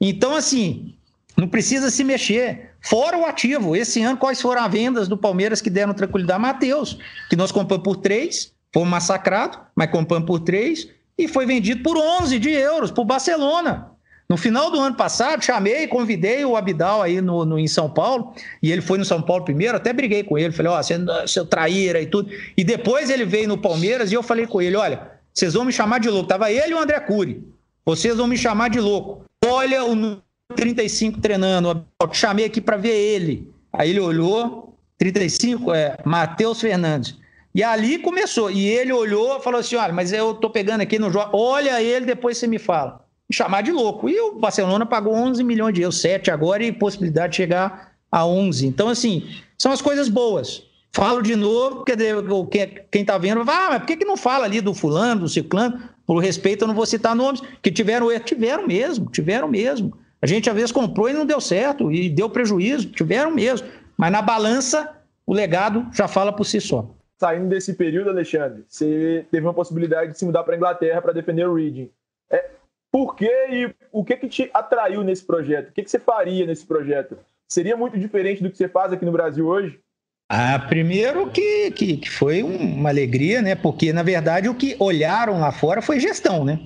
[0.00, 0.94] Então, assim,
[1.36, 2.70] não precisa se mexer.
[2.80, 3.74] Fora o ativo.
[3.74, 6.40] Esse ano, quais foram as vendas do Palmeiras que deram tranquilidade?
[6.40, 6.96] Matheus,
[7.28, 10.86] que nós compramos por 3, foi massacrado, mas compramos por 3
[11.18, 13.90] e foi vendido por 11 de euros para o Barcelona.
[14.28, 18.34] No final do ano passado, chamei, convidei o Abidal aí no, no, em São Paulo,
[18.62, 20.96] e ele foi no São Paulo primeiro, até briguei com ele, falei, ó, oh, você,
[21.26, 22.30] seu traíra e tudo.
[22.56, 25.72] E depois ele veio no Palmeiras e eu falei com ele, olha, vocês vão me
[25.72, 26.28] chamar de louco.
[26.28, 27.42] Tava ele e o André Cury.
[27.86, 29.24] Vocês vão me chamar de louco.
[29.44, 30.22] Olha o
[30.56, 33.52] 35 treinando, chamei aqui para ver ele.
[33.72, 37.16] Aí ele olhou, 35, é, Matheus Fernandes.
[37.54, 38.50] E ali começou.
[38.50, 41.30] E ele olhou e falou assim: olha, mas eu tô pegando aqui no jogo.
[41.36, 43.04] Olha ele, depois você me fala.
[43.28, 44.08] Me chamar de louco.
[44.08, 48.26] E o Barcelona pagou 11 milhões de euros, 7 agora, e possibilidade de chegar a
[48.26, 48.66] 11.
[48.66, 49.28] Então, assim,
[49.58, 50.62] são as coisas boas.
[50.92, 54.60] Falo de novo, porque quem tá vendo ah, mas por que, que não fala ali
[54.60, 55.82] do fulano, do ciclano?
[56.06, 58.24] Por respeito, eu não vou citar nomes, que tiveram erro.
[58.24, 59.96] Tiveram mesmo, tiveram mesmo.
[60.20, 63.68] A gente às vezes comprou e não deu certo, e deu prejuízo, tiveram mesmo.
[63.96, 64.90] Mas na balança,
[65.26, 66.90] o legado já fala por si só.
[67.18, 71.12] Saindo desse período, Alexandre, você teve uma possibilidade de se mudar para a Inglaterra para
[71.12, 71.90] defender o Reading.
[72.30, 72.50] É,
[72.90, 75.68] por que e o que, que te atraiu nesse projeto?
[75.68, 77.16] O que, que você faria nesse projeto?
[77.48, 79.78] Seria muito diferente do que você faz aqui no Brasil hoje?
[80.36, 83.54] Ah, primeiro que, que, que foi uma alegria, né?
[83.54, 86.58] Porque, na verdade, o que olharam lá fora foi gestão, né?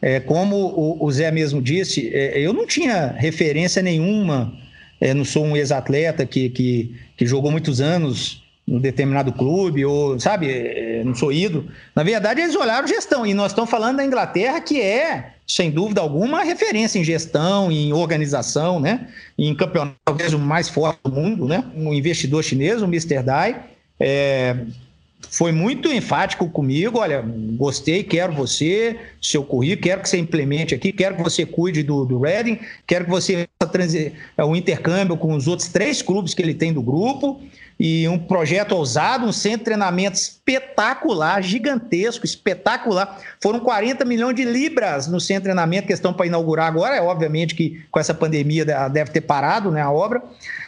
[0.00, 4.56] É, como o, o, Zé mesmo disse, é, eu não tinha referência nenhuma,
[5.00, 8.39] é, não sou um ex-atleta que, que, que, jogou muitos anos
[8.70, 11.68] no determinado clube, ou, sabe, é, não sou ídolo.
[11.94, 16.00] Na verdade, eles olharam gestão, e nós estamos falando da Inglaterra, que é, sem dúvida
[16.00, 19.08] alguma, referência em gestão, em organização, né?
[19.36, 21.64] em campeonato, talvez o mais forte do mundo, né?
[21.74, 23.24] um investidor chinês, o Mr.
[23.24, 23.60] Dai,
[23.98, 24.56] é,
[25.28, 26.98] foi muito enfático comigo.
[26.98, 27.22] Olha,
[27.56, 32.04] gostei, quero você, seu currículo, quero que você implemente aqui, quero que você cuide do,
[32.04, 33.78] do Reading, quero que você faça
[34.36, 37.40] é, o intercâmbio com os outros três clubes que ele tem do grupo.
[37.82, 43.18] E um projeto ousado, um centro de treinamento espetacular, gigantesco, espetacular.
[43.40, 46.96] Foram 40 milhões de libras no centro de treinamento que estão para inaugurar agora.
[46.96, 50.22] É obviamente que com essa pandemia deve ter parado né, a obra.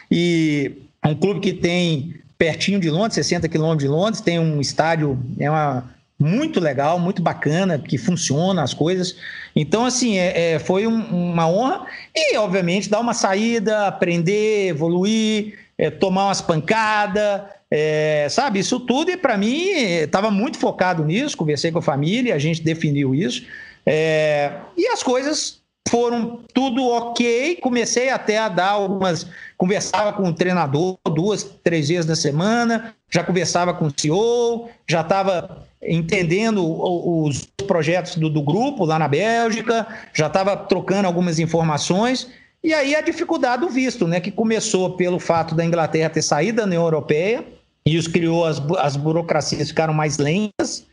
[0.09, 0.71] E
[1.05, 5.49] um clube que tem pertinho de Londres, 60 quilômetros de Londres, tem um estádio, é
[5.49, 5.89] uma
[6.19, 9.15] muito legal, muito bacana, que funciona as coisas.
[9.55, 15.57] Então, assim, é, é foi um, uma honra e, obviamente, dar uma saída, aprender, evoluir,
[15.77, 18.59] é, tomar umas pancadas, é, sabe?
[18.59, 21.37] Isso tudo, e para mim, estava muito focado nisso.
[21.37, 23.45] Conversei com a família, a gente definiu isso.
[23.85, 27.57] É, e as coisas foram tudo ok.
[27.61, 29.27] Comecei até a dar algumas.
[29.63, 34.99] Conversava com o treinador duas, três vezes na semana, já conversava com o CEO, já
[34.99, 42.29] estava entendendo os projetos do, do, grupo lá na Bélgica, já estava trocando algumas informações.
[42.61, 44.19] E aí a dificuldade do visto, né?
[44.19, 47.45] Que começou pelo fato da Inglaterra ter saído da União Europeia,
[47.85, 50.85] e isso criou as, as burocracias ficaram mais lentas.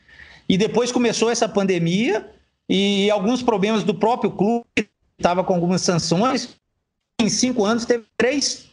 [0.49, 2.25] E depois começou essa pandemia
[2.69, 4.65] e alguns problemas do próprio clube,
[5.19, 6.60] estava com algumas sanções.
[7.21, 8.65] Em cinco anos teve três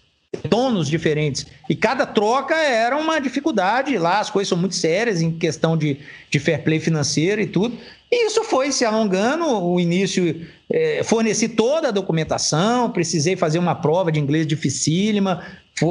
[0.47, 1.45] donos diferentes.
[1.69, 3.97] E cada troca era uma dificuldade.
[3.97, 7.77] Lá as coisas são muito sérias em questão de, de fair play financeiro e tudo.
[8.09, 9.45] E isso foi se alongando.
[9.45, 15.43] O início, é, forneci toda a documentação, precisei fazer uma prova de inglês dificílima,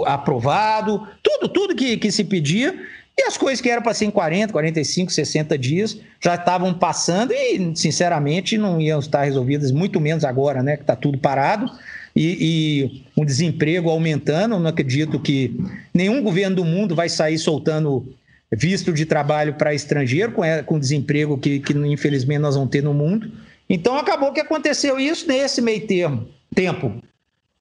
[0.07, 2.75] aprovado, tudo, tudo que, que se pedia.
[3.19, 7.33] E as coisas que eram para ser em 40, 45, 60 dias já estavam passando
[7.33, 11.71] e, sinceramente, não iam estar resolvidas, muito menos agora, né, que está tudo parado
[12.17, 14.59] e, e um desemprego aumentando.
[14.59, 15.55] Não acredito que
[15.93, 18.09] nenhum governo do mundo vai sair soltando
[18.51, 22.95] visto de trabalho para estrangeiro com, com desemprego que, que, infelizmente, nós vamos ter no
[22.95, 23.31] mundo.
[23.69, 26.95] Então, acabou que aconteceu isso nesse meio termo, tempo.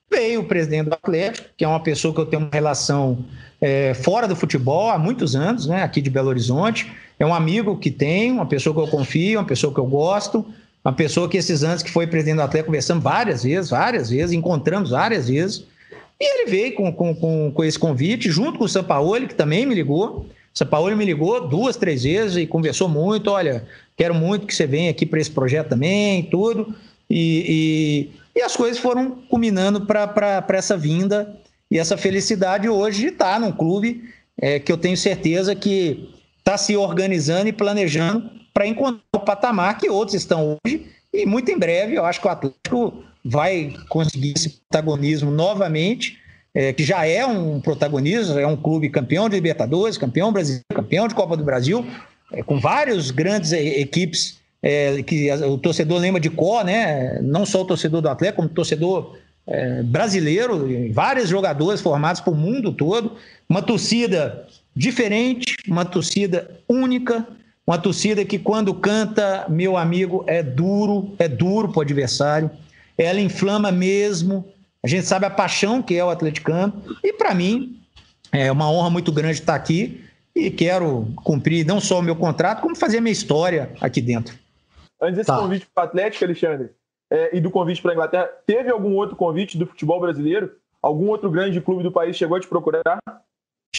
[0.10, 3.26] Veio o presidente do Atlético, que é uma pessoa que eu tenho uma relação
[3.60, 6.92] é, fora do futebol há muitos anos, né, aqui de Belo Horizonte.
[7.18, 10.46] É um amigo que tenho, uma pessoa que eu confio, uma pessoa que eu gosto.
[10.86, 14.32] Uma pessoa que esses anos que foi presidente do Atlético, conversamos várias vezes, várias vezes,
[14.34, 15.66] encontramos várias vezes.
[16.22, 19.66] E ele veio com, com, com, com esse convite, junto com o Sampaoli, que também
[19.66, 20.20] me ligou.
[20.20, 23.32] O Sampaoli me ligou duas, três vezes e conversou muito.
[23.32, 23.66] Olha,
[23.98, 26.76] quero muito que você venha aqui para esse projeto também, tudo.
[27.10, 31.36] E, e, e as coisas foram culminando para essa vinda
[31.72, 34.04] e essa felicidade hoje estar num clube
[34.40, 39.78] é, que eu tenho certeza que está se organizando e planejando para encontrar o patamar
[39.78, 40.88] que outros estão hoje.
[41.14, 46.18] E muito em breve eu acho que o Atlético vai conseguir esse protagonismo novamente,
[46.54, 51.08] é, que já é um protagonismo, é um clube campeão de Libertadores, campeão brasileiro, campeão
[51.08, 51.86] de Copa do Brasil,
[52.32, 57.20] é, com várias grandes equipes é, que o torcedor lembra de cor, né?
[57.22, 62.32] Não só o torcedor do Atlético, como o torcedor é, brasileiro, vários jogadores formados para
[62.32, 63.16] o mundo todo,
[63.50, 67.28] uma torcida diferente, uma torcida única,
[67.66, 72.52] uma torcida que, quando canta, meu amigo, é duro, é duro para o adversário.
[72.98, 74.46] Ela inflama mesmo.
[74.84, 76.74] A gente sabe a paixão que é o atleticano.
[77.04, 77.82] E, para mim,
[78.32, 80.04] é uma honra muito grande estar aqui.
[80.36, 84.38] E quero cumprir não só o meu contrato, como fazer a minha história aqui dentro.
[85.02, 85.38] Antes desse tá.
[85.38, 86.70] convite para o Atlético, Alexandre,
[87.10, 90.52] é, e do convite para a Inglaterra, teve algum outro convite do futebol brasileiro?
[90.82, 93.00] Algum outro grande clube do país chegou a te procurar?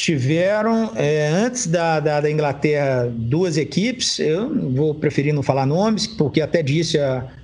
[0.00, 4.18] Tiveram, é, antes da, da, da, Inglaterra, duas equipes.
[4.18, 6.98] Eu vou preferir não falar nomes, porque até disse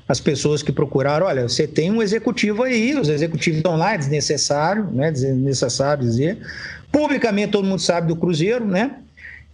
[0.06, 3.98] às pessoas que procuraram: olha, você tem um executivo aí, os executivos estão lá, é
[3.98, 5.10] desnecessário, né?
[5.10, 6.38] Desnecessário dizer.
[6.92, 8.96] Publicamente, todo mundo sabe do Cruzeiro, né?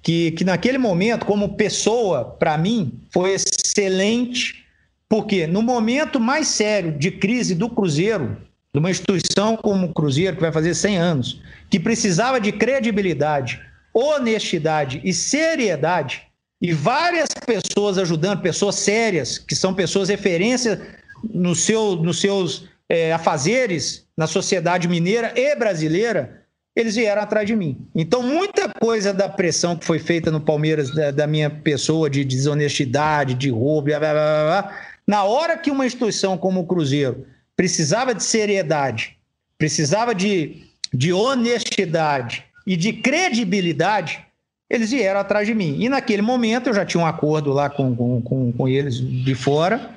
[0.02, 4.64] Que, que naquele momento, como pessoa, para mim, foi excelente,
[5.08, 8.36] porque no momento mais sério de crise do Cruzeiro,
[8.72, 11.40] de uma instituição como o Cruzeiro, que vai fazer 100 anos,
[11.70, 13.60] que precisava de credibilidade,
[13.92, 16.22] honestidade e seriedade,
[16.60, 20.80] e várias pessoas ajudando, pessoas sérias, que são pessoas referência
[21.22, 26.42] no seu, nos seus é, afazeres na sociedade mineira e brasileira,
[26.74, 27.88] eles vieram atrás de mim.
[27.94, 32.24] Então, muita coisa da pressão que foi feita no Palmeiras, da, da minha pessoa, de
[32.24, 37.26] desonestidade, de roubo, blá, blá, blá, blá, na hora que uma instituição como o Cruzeiro
[37.56, 39.16] precisava de seriedade,
[39.56, 44.20] precisava de, de honestidade e de credibilidade,
[44.68, 45.76] eles vieram atrás de mim.
[45.80, 49.34] E naquele momento eu já tinha um acordo lá com, com, com, com eles de
[49.34, 49.90] fora.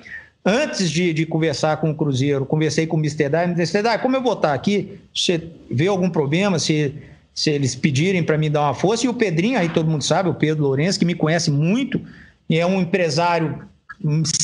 [0.43, 3.29] Antes de, de, conversar com o Cruzeiro, conversei com o Mr.
[3.29, 3.83] Dai, Mr.
[3.83, 6.95] Dai, como eu vou estar aqui, você vê algum problema, se,
[7.35, 10.29] se eles pedirem para mim dar uma força, e o Pedrinho, aí todo mundo sabe,
[10.29, 12.01] o Pedro Lourenço, que me conhece muito,
[12.49, 13.67] e é um empresário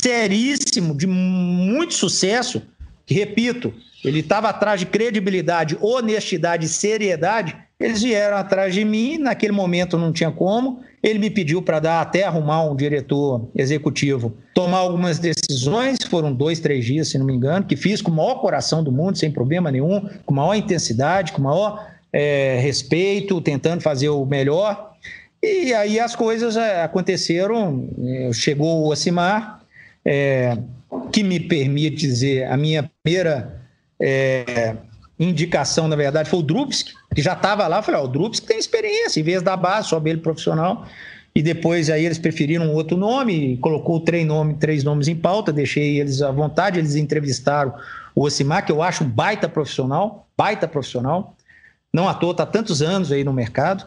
[0.00, 2.62] seríssimo, de muito sucesso,
[3.08, 3.72] que, repito,
[4.04, 9.96] ele estava atrás de credibilidade, honestidade e seriedade, eles vieram atrás de mim, naquele momento
[9.96, 15.18] não tinha como, ele me pediu para dar até arrumar um diretor executivo, tomar algumas
[15.18, 18.84] decisões, foram dois, três dias, se não me engano, que fiz com o maior coração
[18.84, 24.26] do mundo, sem problema nenhum, com maior intensidade, com maior é, respeito, tentando fazer o
[24.26, 24.92] melhor.
[25.42, 29.62] E aí as coisas é, aconteceram, é, chegou o Ocimar,
[30.04, 30.58] é,
[31.12, 33.60] que me permite dizer, a minha primeira
[34.00, 34.76] é,
[35.18, 38.44] indicação, na verdade, foi o Drupsk, que já estava lá, eu falei, ó, o Drupsk
[38.44, 40.86] tem experiência, em vez da base, só ele profissional,
[41.34, 46.00] e depois aí eles preferiram outro nome, colocou três, nome, três nomes em pauta, deixei
[46.00, 47.74] eles à vontade, eles entrevistaram
[48.14, 51.36] o Ocimar, que eu acho baita profissional, baita profissional,
[51.92, 53.86] não à toa, está tantos anos aí no mercado,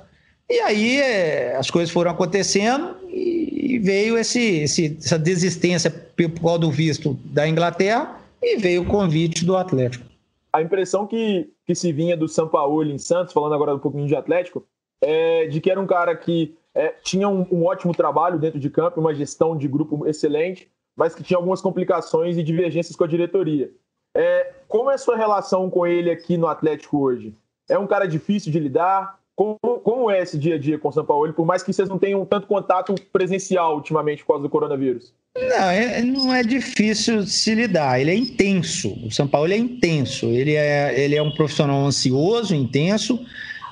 [0.51, 6.59] e aí é, as coisas foram acontecendo e veio esse, esse, essa desistência por causa
[6.59, 10.05] do visto da Inglaterra e veio o convite do Atlético.
[10.51, 14.07] A impressão que, que se vinha do São Paulo em Santos, falando agora um pouquinho
[14.07, 14.65] de Atlético,
[15.01, 18.69] é de que era um cara que é, tinha um, um, ótimo trabalho dentro de
[18.69, 23.07] campo, uma gestão de grupo excelente, mas que tinha algumas complicações e divergências com a
[23.07, 23.71] diretoria.
[24.13, 27.33] É, como é a sua relação com ele aqui no Atlético hoje?
[27.69, 29.20] É um cara difícil de lidar?
[29.41, 31.89] Como, como é esse dia a dia com o São Paulo, por mais que vocês
[31.89, 35.11] não tenham tanto contato presencial ultimamente por causa do coronavírus?
[35.35, 38.93] Não, é, não é difícil se lidar, ele é intenso.
[39.03, 43.19] O São Paulo é intenso, ele é, ele é um profissional ansioso, intenso,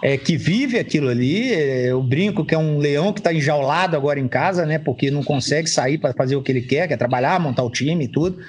[0.01, 1.53] é, que vive aquilo ali.
[1.53, 4.80] É, eu brinco que é um leão que está enjaulado agora em casa, né?
[4.80, 8.05] Porque não consegue sair para fazer o que ele quer, quer trabalhar, montar o time
[8.05, 8.39] e tudo.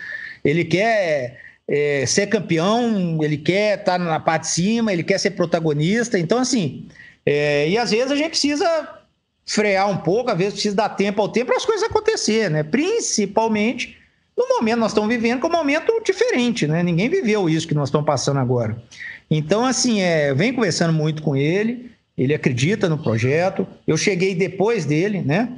[0.43, 5.19] Ele quer é, ser campeão, ele quer estar tá na parte de cima, ele quer
[5.19, 6.19] ser protagonista.
[6.19, 6.89] Então, assim,
[7.25, 8.89] é, e às vezes a gente precisa
[9.45, 12.63] frear um pouco, às vezes precisa dar tempo ao tempo para as coisas acontecerem, né?
[12.63, 13.97] Principalmente
[14.37, 16.83] no momento que nós estamos vivendo, que é um momento diferente, né?
[16.83, 18.81] Ninguém viveu isso que nós estamos passando agora.
[19.31, 23.67] Então, assim, é, vem conversando muito com ele, ele acredita no projeto.
[23.87, 25.49] Eu cheguei depois dele, né?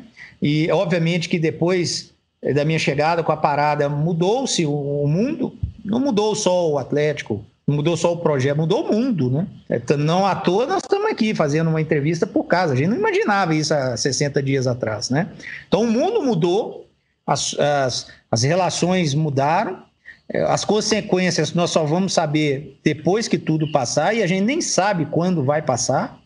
[0.41, 2.13] E obviamente que depois
[2.55, 7.97] da minha chegada com a parada mudou-se o mundo, não mudou só o Atlético, mudou
[7.97, 9.47] só o projeto, mudou o mundo, né?
[9.69, 12.73] É, não à toa nós estamos aqui fazendo uma entrevista por casa.
[12.73, 15.29] A gente não imaginava isso há 60 dias atrás, né?
[15.67, 16.89] Então o mundo mudou,
[17.27, 19.83] as, as, as relações mudaram,
[20.29, 24.61] é, as consequências nós só vamos saber depois que tudo passar e a gente nem
[24.61, 26.21] sabe quando vai passar.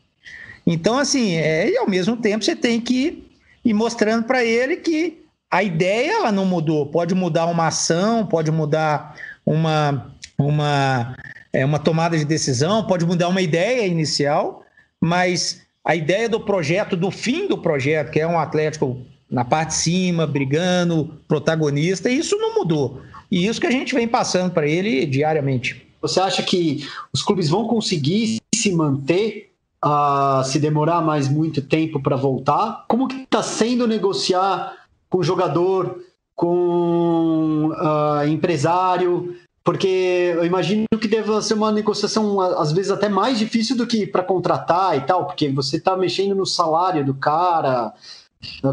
[0.67, 3.25] Então, assim, é, e ao mesmo tempo você tem que
[3.65, 6.87] ir mostrando para ele que a ideia ela não mudou.
[6.87, 11.17] Pode mudar uma ação, pode mudar uma, uma,
[11.57, 14.63] é, uma tomada de decisão, pode mudar uma ideia inicial,
[15.01, 19.01] mas a ideia do projeto, do fim do projeto, que é um Atlético
[19.31, 23.01] na parte de cima, brigando, protagonista, isso não mudou.
[23.31, 25.87] E isso que a gente vem passando para ele diariamente.
[26.03, 29.51] Você acha que os clubes vão conseguir se manter,
[29.83, 32.85] uh, se demorar mais muito tempo para voltar?
[32.87, 34.75] Como que está sendo negociar
[35.09, 36.05] com jogador,
[36.35, 39.35] com uh, empresário,
[39.67, 44.07] porque eu imagino que deve ser uma negociação, às vezes, até mais difícil do que
[44.07, 47.93] para contratar e tal, porque você está mexendo no salário do cara.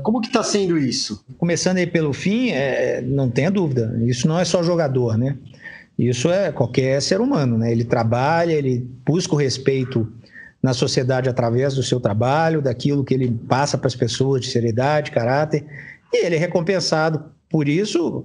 [0.03, 1.25] Como que está sendo isso?
[1.39, 5.35] Começando aí pelo fim, é, não tenha dúvida, isso não é só jogador, né?
[5.97, 7.71] Isso é qualquer ser humano, né?
[7.71, 10.07] Ele trabalha, ele busca o respeito
[10.61, 15.09] na sociedade através do seu trabalho, daquilo que ele passa para as pessoas de seriedade,
[15.09, 15.65] caráter,
[16.13, 18.23] e ele é recompensado por isso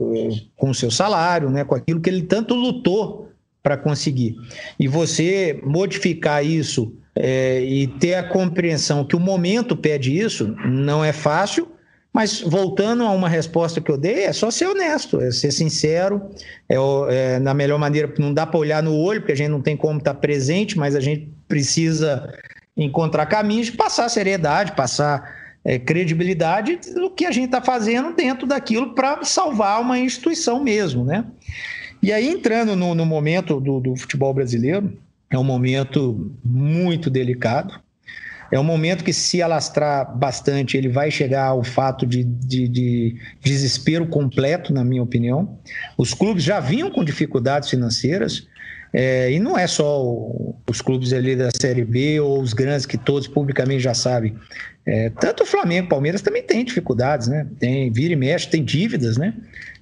[0.57, 3.29] com o seu salário, né, com aquilo que ele tanto lutou
[3.63, 4.35] para conseguir.
[4.81, 11.05] E você modificar isso é, e ter a compreensão que o momento pede isso, não
[11.05, 11.69] é fácil,
[12.11, 16.31] mas voltando a uma resposta que eu dei, é só ser honesto, é ser sincero,
[16.67, 16.77] é,
[17.11, 19.77] é na melhor maneira, não dá para olhar no olho, porque a gente não tem
[19.77, 22.33] como estar tá presente, mas a gente precisa
[22.75, 25.38] encontrar caminhos de passar seriedade, passar
[25.69, 31.05] é, credibilidade do que a gente está fazendo dentro daquilo para salvar uma instituição mesmo,
[31.05, 31.27] né?
[32.03, 34.97] E aí, entrando no, no momento do, do, futebol brasileiro,
[35.31, 37.79] é um momento muito delicado,
[38.51, 43.17] é um momento que, se alastrar bastante, ele vai chegar ao fato de, de, de
[43.43, 45.59] desespero completo, na minha opinião.
[45.99, 48.49] Os clubes já vinham com dificuldades financeiras,
[48.93, 50.03] é, e não é só
[50.67, 54.35] os clubes ali da Série B ou os grandes que todos publicamente já sabem.
[54.89, 57.47] É, tanto o Flamengo Palmeiras também tem dificuldades, né?
[57.61, 59.35] Tem vira e mexe, tem dívidas, né?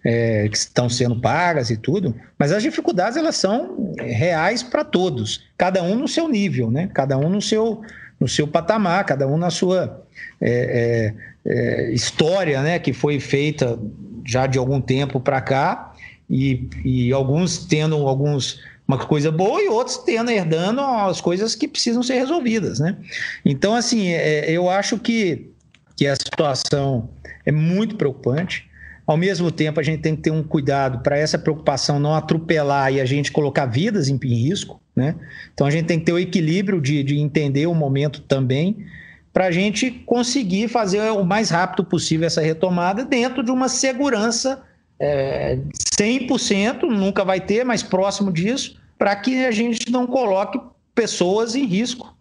[0.05, 5.45] É, que estão sendo pagas e tudo, mas as dificuldades elas são reais para todos,
[5.57, 6.91] cada um no seu nível, né?
[6.93, 7.83] Cada um no seu,
[8.19, 10.05] no seu patamar, cada um na sua
[10.41, 11.15] é,
[11.47, 12.81] é, é história, né?
[12.81, 13.79] Que foi feita
[14.25, 15.95] já de algum tempo para cá
[16.29, 21.67] e, e alguns tendo alguns uma coisa boa e outros tendo, herdando as coisas que
[21.67, 22.97] precisam ser resolvidas, né?
[23.45, 25.51] Então, assim, é, eu acho que,
[25.97, 27.11] que a situação
[27.45, 28.69] é muito preocupante.
[29.07, 32.93] Ao mesmo tempo, a gente tem que ter um cuidado para essa preocupação não atropelar
[32.93, 35.17] e a gente colocar vidas em risco, né?
[35.53, 38.87] Então, a gente tem que ter o equilíbrio de, de entender o momento também,
[39.33, 44.63] para a gente conseguir fazer o mais rápido possível essa retomada dentro de uma segurança
[44.99, 45.59] é,
[45.99, 50.61] 100%, nunca vai ter, mas próximo disso, para que a gente não coloque
[50.95, 52.15] pessoas em risco.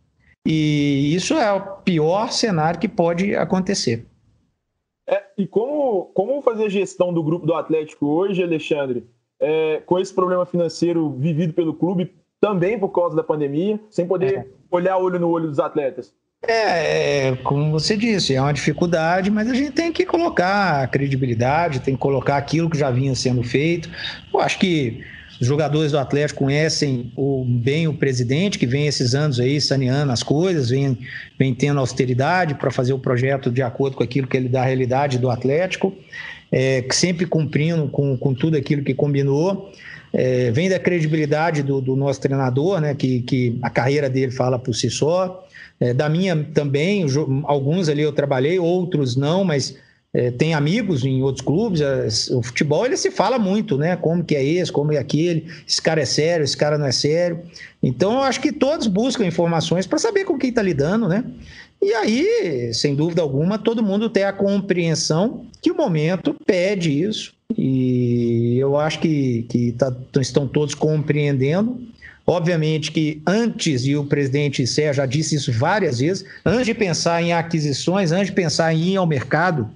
[0.46, 4.06] E isso é o pior cenário que pode acontecer.
[5.08, 9.08] É, e como, como fazer a gestão do grupo do Atlético hoje, Alexandre,
[9.40, 14.34] é, com esse problema financeiro vivido pelo clube, também por causa da pandemia, sem poder
[14.34, 14.48] é.
[14.70, 16.14] olhar olho no olho dos atletas?
[16.48, 20.88] É, é, como você disse, é uma dificuldade, mas a gente tem que colocar a
[20.88, 23.90] credibilidade, tem que colocar aquilo que já vinha sendo feito.
[24.32, 25.04] Eu acho que
[25.40, 30.12] os jogadores do Atlético conhecem o, bem o presidente, que vem esses anos aí saneando
[30.12, 30.98] as coisas, vem,
[31.38, 34.66] vem tendo austeridade para fazer o projeto de acordo com aquilo que ele dá à
[34.66, 35.94] realidade do Atlético,
[36.52, 39.72] é, sempre cumprindo com, com tudo aquilo que combinou.
[40.14, 44.58] É, vem da credibilidade do, do, nosso treinador, né, que, que a carreira dele fala
[44.58, 45.46] por si só.
[45.80, 47.06] É, da minha também,
[47.44, 49.76] alguns ali eu trabalhei, outros não, mas
[50.14, 51.82] é, tem amigos em outros clubes,
[52.30, 53.98] o futebol ele se fala muito, né?
[53.98, 56.92] Como que é esse, como é aquele, esse cara é sério, esse cara não é
[56.94, 57.42] sério.
[57.84, 61.26] Então eu acho que todos buscam informações para saber com quem está lidando, né?
[61.82, 67.34] E aí, sem dúvida alguma, todo mundo tem a compreensão que o momento pede isso.
[67.58, 71.80] E eu acho que, que tá, estão todos compreendendo.
[72.28, 77.22] Obviamente que antes, e o presidente Sé já disse isso várias vezes, antes de pensar
[77.22, 79.70] em aquisições, antes de pensar em ir ao mercado,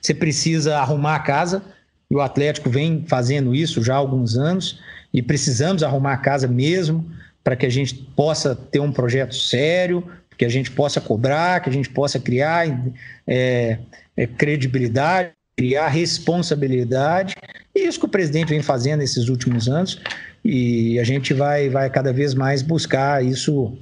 [0.00, 1.62] você precisa arrumar a casa,
[2.10, 4.80] e o Atlético vem fazendo isso já há alguns anos,
[5.12, 7.08] e precisamos arrumar a casa mesmo
[7.44, 10.04] para que a gente possa ter um projeto sério,
[10.36, 12.66] que a gente possa cobrar, que a gente possa criar
[13.26, 13.78] é,
[14.16, 17.36] é, credibilidade, criar responsabilidade.
[17.74, 20.00] E isso que o presidente vem fazendo nesses últimos anos,
[20.44, 23.76] e a gente vai, vai cada vez mais buscar isso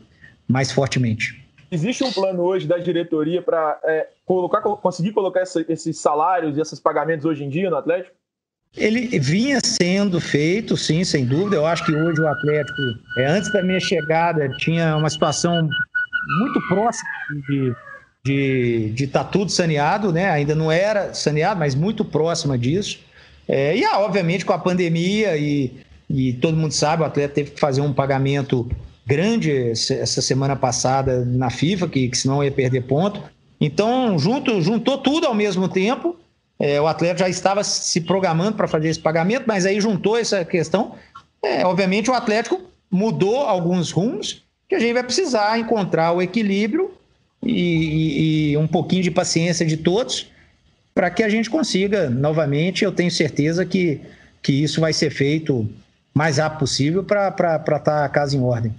[0.49, 1.43] mais fortemente.
[1.71, 6.61] Existe um plano hoje da diretoria para é, colocar, conseguir colocar essa, esses salários e
[6.61, 8.15] esses pagamentos hoje em dia no Atlético?
[8.77, 11.57] Ele vinha sendo feito, sim, sem dúvida.
[11.57, 12.81] Eu acho que hoje o Atlético,
[13.19, 15.69] é, antes da minha chegada, tinha uma situação
[16.41, 17.11] muito próxima
[17.49, 17.75] de
[18.25, 20.31] de de estar tá tudo saneado, né?
[20.31, 23.01] Ainda não era saneado, mas muito próxima disso.
[23.53, 25.71] É, e, ah, obviamente, com a pandemia e,
[26.09, 28.67] e todo mundo sabe, o atleta teve que fazer um pagamento
[29.07, 33.23] grande essa semana passada na FIFA, que, que senão ia perder ponto.
[33.61, 36.17] Então, junto, juntou tudo ao mesmo tempo.
[36.59, 40.47] É, o atleta já estava se programando para fazer esse pagamento, mas aí juntou essa
[40.47, 40.95] questão.
[41.45, 42.59] É, obviamente, o Atlético
[42.91, 46.93] mudou alguns rumos que a gente vai precisar encontrar o equilíbrio
[47.45, 50.32] e, e, e um pouquinho de paciência de todos
[50.95, 52.85] para que a gente consiga novamente.
[52.85, 54.01] Eu tenho certeza que,
[54.43, 55.69] que isso vai ser feito
[56.15, 58.75] mais rápido possível para estar tá a casa em ordem.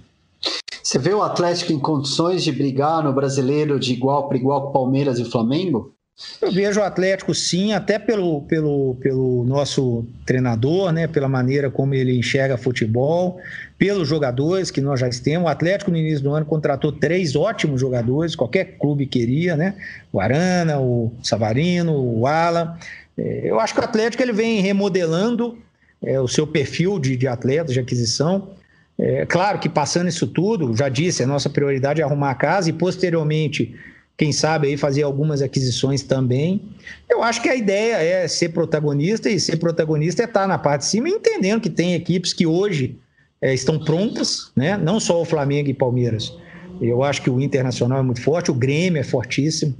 [0.82, 4.72] Você vê o Atlético em condições de brigar no brasileiro de igual para igual com
[4.72, 5.94] Palmeiras e Flamengo?
[6.40, 11.94] Eu vejo o Atlético sim, até pelo, pelo, pelo nosso treinador, né, pela maneira como
[11.94, 13.40] ele enxerga futebol,
[13.78, 15.46] pelos jogadores que nós já temos.
[15.46, 19.74] O Atlético no início do ano contratou três ótimos jogadores, qualquer clube queria, né?
[20.12, 22.78] O Arana, o Savarino, o Ala.
[23.16, 25.58] É, eu acho que o Atlético ele vem remodelando
[26.02, 28.50] é, o seu perfil de, de atletas, de aquisição.
[28.98, 32.70] É, claro que passando isso tudo, já disse, a nossa prioridade é arrumar a casa
[32.70, 33.74] e posteriormente,
[34.16, 36.62] quem sabe aí fazer algumas aquisições também.
[37.10, 40.82] Eu acho que a ideia é ser protagonista e ser protagonista é estar na parte
[40.82, 42.96] de cima, entendendo que tem equipes que hoje
[43.44, 44.76] é, estão prontas, né?
[44.76, 46.32] Não só o Flamengo e Palmeiras.
[46.80, 49.74] Eu acho que o Internacional é muito forte, o Grêmio é fortíssimo.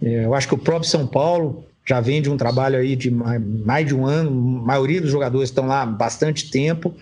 [0.00, 3.10] É, eu acho que o próprio São Paulo já vem de um trabalho aí de
[3.10, 6.94] mais de um ano, a maioria dos jogadores estão lá há bastante tempo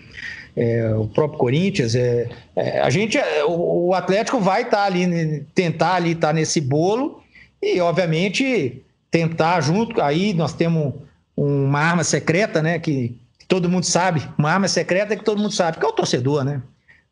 [0.57, 1.93] é, o próprio Corinthians.
[1.93, 6.29] É, é a gente, é, o, o, Atlético vai estar tá ali, tentar ali estar
[6.29, 7.21] tá nesse bolo
[7.61, 10.01] e, obviamente, tentar junto.
[10.01, 10.95] Aí nós temos
[11.35, 12.79] uma arma secreta, né?
[12.79, 13.15] Que
[13.47, 16.61] todo mundo sabe, uma arma secreta que todo mundo sabe, que é o torcedor, né?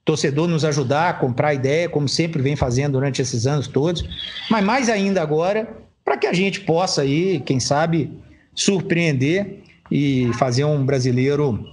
[0.03, 4.03] Torcedor nos ajudar a comprar ideia, como sempre vem fazendo durante esses anos todos,
[4.49, 5.67] mas mais ainda agora,
[6.03, 8.11] para que a gente possa aí, quem sabe,
[8.53, 11.65] surpreender e fazer um brasileiro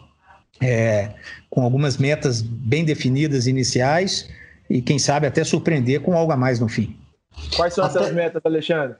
[0.61, 1.11] é,
[1.51, 4.29] com algumas metas bem definidas iniciais
[4.71, 6.97] e, quem sabe, até surpreender com algo a mais no fim.
[7.55, 7.99] Quais são até...
[7.99, 8.97] essas metas, Alexandre?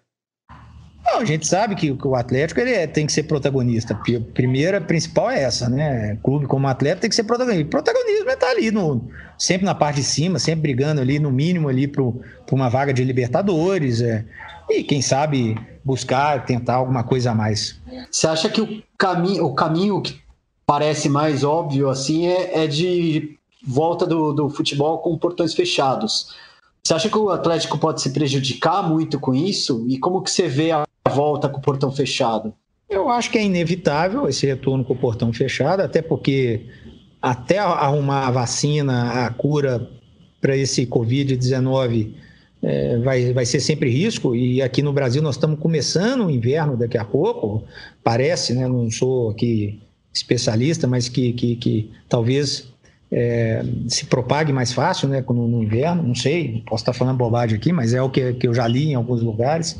[1.13, 3.93] Não, a gente sabe que, o Atlético ele é, tem que ser protagonista.
[3.93, 6.17] A primeira principal é essa, né?
[6.23, 7.69] Clube como atleta tem que ser protagonista.
[7.69, 11.69] protagonismo é estar ali no, sempre na parte de cima, sempre brigando ali no mínimo
[11.69, 12.03] ali para
[12.51, 14.01] uma vaga de Libertadores.
[14.01, 14.25] É,
[14.71, 15.55] e quem sabe
[15.85, 17.79] buscar, tentar alguma coisa a mais.
[18.11, 20.19] Você acha que o caminho, o caminho que
[20.65, 23.37] parece mais óbvio assim é, é de
[23.67, 26.35] volta do, do futebol com portões fechados.
[26.83, 29.85] Você acha que o Atlético pode se prejudicar muito com isso?
[29.89, 32.53] E como que você vê a volta com o portão fechado?
[32.89, 36.67] Eu acho que é inevitável esse retorno com o portão fechado, até porque
[37.21, 39.89] até arrumar a vacina, a cura
[40.41, 42.13] para esse Covid-19
[42.63, 44.35] é, vai, vai ser sempre risco.
[44.35, 47.65] E aqui no Brasil nós estamos começando o inverno daqui a pouco,
[48.03, 48.69] parece, né?
[48.69, 49.81] Não sou aqui
[50.13, 52.69] especialista, mas que, que, que talvez
[53.11, 57.57] é, se propague mais fácil né, no, no, inverno, não sei, posso estar falando bobagem
[57.57, 59.79] aqui, mas é o que, que eu já li em alguns lugares.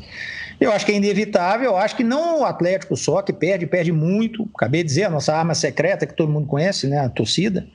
[0.63, 3.91] Eu acho que é inevitável, eu acho que não o Atlético só, que perde, perde
[3.91, 4.47] muito.
[4.55, 6.99] Acabei de dizer, a nossa arma secreta, que todo mundo conhece, né?
[6.99, 7.67] A torcida.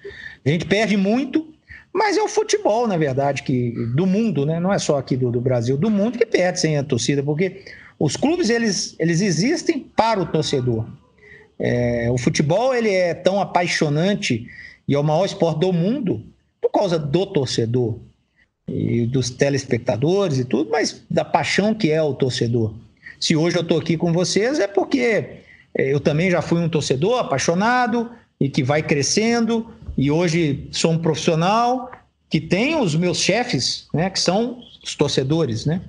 [0.42, 1.52] A gente perde muito,
[1.92, 4.58] mas é o futebol, na verdade, que do mundo, né?
[4.58, 7.62] Não é só aqui do, do Brasil, do mundo que perde sem a torcida, porque
[7.98, 10.86] os clubes eles, eles existem para o torcedor.
[11.58, 14.46] É, o futebol ele é tão apaixonante
[14.86, 16.24] e é o maior esporte do mundo
[16.58, 17.98] por causa do torcedor
[18.68, 22.74] e dos telespectadores e tudo, mas da paixão que é o torcedor.
[23.18, 25.42] Se hoje eu estou aqui com vocês é porque
[25.74, 28.10] é, eu também já fui um torcedor apaixonado
[28.40, 29.66] e que vai crescendo
[29.96, 31.90] e hoje sou um profissional
[32.30, 35.80] que tem os meus chefes, né, que são os torcedores, né?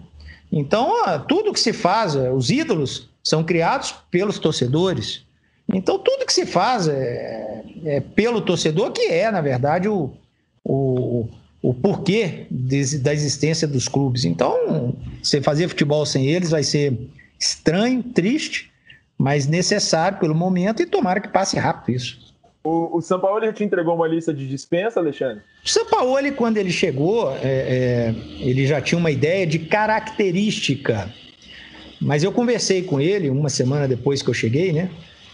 [0.51, 0.91] Então,
[1.27, 5.23] tudo que se faz, é, os ídolos são criados pelos torcedores.
[5.71, 10.11] Então, tudo que se faz é, é pelo torcedor, que é, na verdade, o,
[10.63, 11.27] o,
[11.61, 14.25] o porquê de, da existência dos clubes.
[14.25, 16.97] Então, você fazer futebol sem eles vai ser
[17.39, 18.71] estranho, triste,
[19.17, 22.29] mas necessário pelo momento e tomara que passe rápido isso.
[22.63, 25.41] O, o São Paulo já te entregou uma lista de dispensa, Alexandre?
[25.65, 31.13] O São Paulo, quando ele chegou, é, é, ele já tinha uma ideia de característica.
[32.01, 34.89] Mas eu conversei com ele uma semana depois que eu cheguei, né?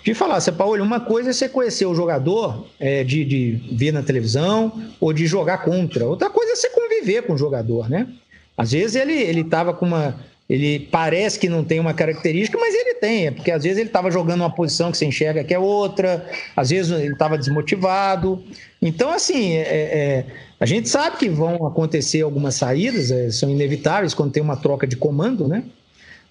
[0.05, 3.91] De falar, você, Paulo, uma coisa é você conhecer o jogador, é, de, de ver
[3.91, 6.05] na televisão ou de jogar contra.
[6.05, 8.07] Outra coisa é você conviver com o jogador, né?
[8.55, 10.15] Às vezes ele ele estava com uma
[10.47, 13.89] ele parece que não tem uma característica, mas ele tem, é porque às vezes ele
[13.89, 16.23] estava jogando uma posição que você enxerga que é outra,
[16.55, 18.43] às vezes ele estava desmotivado.
[18.79, 20.25] Então, assim, é, é,
[20.59, 24.85] a gente sabe que vão acontecer algumas saídas, é, são inevitáveis quando tem uma troca
[24.85, 25.63] de comando, né?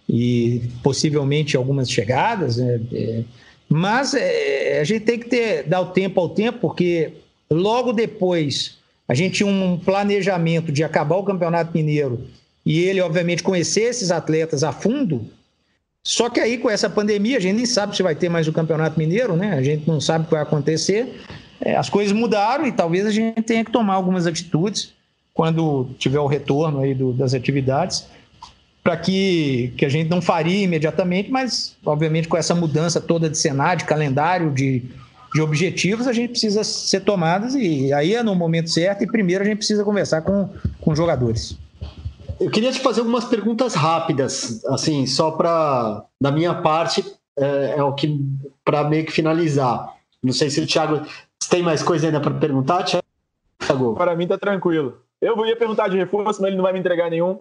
[0.09, 2.81] E possivelmente algumas chegadas, né?
[3.77, 7.15] Mas é, a gente tem que ter, dar o tempo ao tempo, porque
[7.51, 12.25] logo depois a gente tinha um planejamento de acabar o Campeonato Mineiro
[12.65, 15.29] e ele, obviamente, conhecer esses atletas a fundo.
[16.05, 18.53] Só que aí, com essa pandemia, a gente nem sabe se vai ter mais o
[18.53, 19.55] Campeonato Mineiro, né?
[19.55, 21.13] A gente não sabe o que vai acontecer.
[21.61, 24.95] É, as coisas mudaram e talvez a gente tenha que tomar algumas atitudes
[25.33, 28.07] quando tiver o retorno aí do, das atividades
[28.85, 33.39] para que, que a gente não faria imediatamente, mas, obviamente, com essa mudança toda de
[33.39, 34.83] cenário, de calendário, de,
[35.35, 39.43] de objetivos, a gente precisa ser tomadas e aí é no momento certo e primeiro
[39.43, 40.51] a gente precisa conversar com,
[40.83, 41.57] com os jogadores.
[42.39, 47.03] Eu queria te fazer algumas perguntas rápidas, assim, só para, da minha parte,
[47.39, 48.21] é, é o que,
[48.63, 49.95] para meio que finalizar.
[50.23, 51.07] Não sei se o Thiago
[51.49, 53.95] tem mais coisa ainda para perguntar, Thiago?
[53.95, 54.99] Para mim tá tranquilo.
[55.23, 57.39] Eu ia perguntar de reforço, mas ele não vai me entregar nenhum.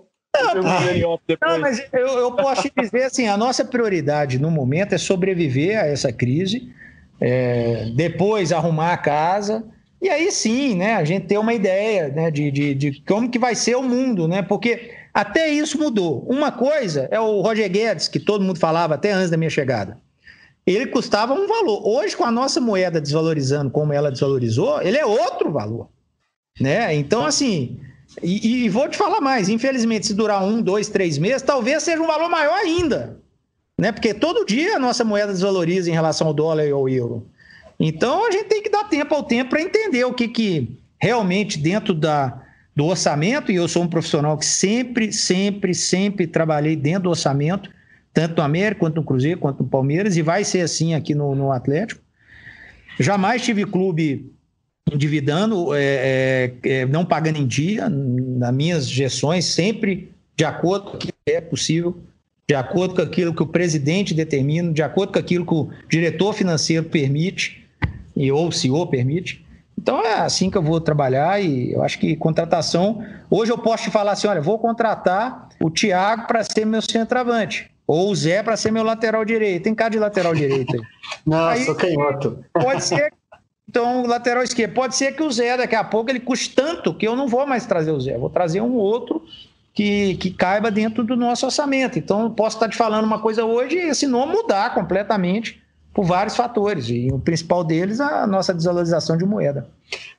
[1.41, 5.79] Não, mas eu, eu posso te dizer assim: a nossa prioridade no momento é sobreviver
[5.79, 6.73] a essa crise,
[7.21, 9.63] é, depois arrumar a casa,
[10.01, 13.39] e aí sim, né, a gente ter uma ideia né, de, de, de como que
[13.39, 14.41] vai ser o mundo, né?
[14.41, 16.25] Porque até isso mudou.
[16.27, 19.97] Uma coisa é o Roger Guedes, que todo mundo falava até antes da minha chegada.
[20.65, 21.85] Ele custava um valor.
[21.85, 25.89] Hoje, com a nossa moeda desvalorizando como ela desvalorizou, ele é outro valor.
[26.59, 26.95] Né?
[26.95, 27.79] Então, assim,
[28.21, 32.01] e, e, vou te falar mais: infelizmente, se durar um, dois, três meses, talvez seja
[32.01, 33.17] um valor maior ainda.
[33.77, 33.91] Né?
[33.91, 37.27] Porque todo dia a nossa moeda desvaloriza em relação ao dólar e ao euro.
[37.79, 41.57] Então a gente tem que dar tempo ao tempo para entender o que, que realmente
[41.57, 42.41] dentro da,
[42.75, 47.69] do orçamento, e eu sou um profissional que sempre, sempre, sempre trabalhei dentro do orçamento,
[48.13, 51.33] tanto no América, quanto no Cruzeiro, quanto no Palmeiras, e vai ser assim aqui no,
[51.33, 52.01] no Atlético.
[52.99, 54.31] Jamais tive clube
[54.93, 55.81] endividando, é,
[56.63, 61.11] é, é, não pagando em dia, nas minhas gestões, sempre de acordo com o que
[61.25, 61.97] é possível,
[62.47, 66.33] de acordo com aquilo que o presidente determina, de acordo com aquilo que o diretor
[66.33, 67.67] financeiro permite,
[68.15, 69.43] e, ou o CEO permite.
[69.77, 73.03] Então é assim que eu vou trabalhar e eu acho que contratação.
[73.29, 77.69] Hoje eu posso te falar assim: olha, vou contratar o Thiago para ser meu centroavante.
[77.85, 79.63] Ou o Zé para ser meu lateral direito.
[79.63, 80.81] Tem cara de lateral direito aí.
[81.25, 82.45] Nossa, aí, canhoto.
[82.53, 83.11] Pode ser
[83.67, 84.73] então, lateral esquerdo.
[84.73, 87.45] Pode ser que o Zé, daqui a pouco, ele custe tanto que eu não vou
[87.45, 88.17] mais trazer o Zé.
[88.17, 89.23] Vou trazer um outro
[89.73, 91.97] que, que caiba dentro do nosso orçamento.
[91.97, 95.61] Então, posso estar te falando uma coisa hoje e esse nome mudar completamente
[95.93, 96.89] por vários fatores.
[96.89, 99.67] E o principal deles, a nossa desvalorização de moeda.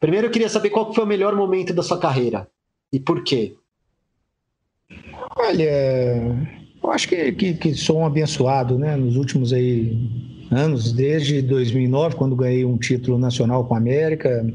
[0.01, 2.49] Primeiro, eu queria saber qual foi o melhor momento da sua carreira
[2.93, 3.55] e por quê?
[5.37, 5.69] Olha,
[6.83, 8.95] eu acho que, que, que sou um abençoado, né?
[8.97, 9.97] Nos últimos aí
[10.51, 14.47] anos, desde 2009, quando ganhei um título nacional com a América,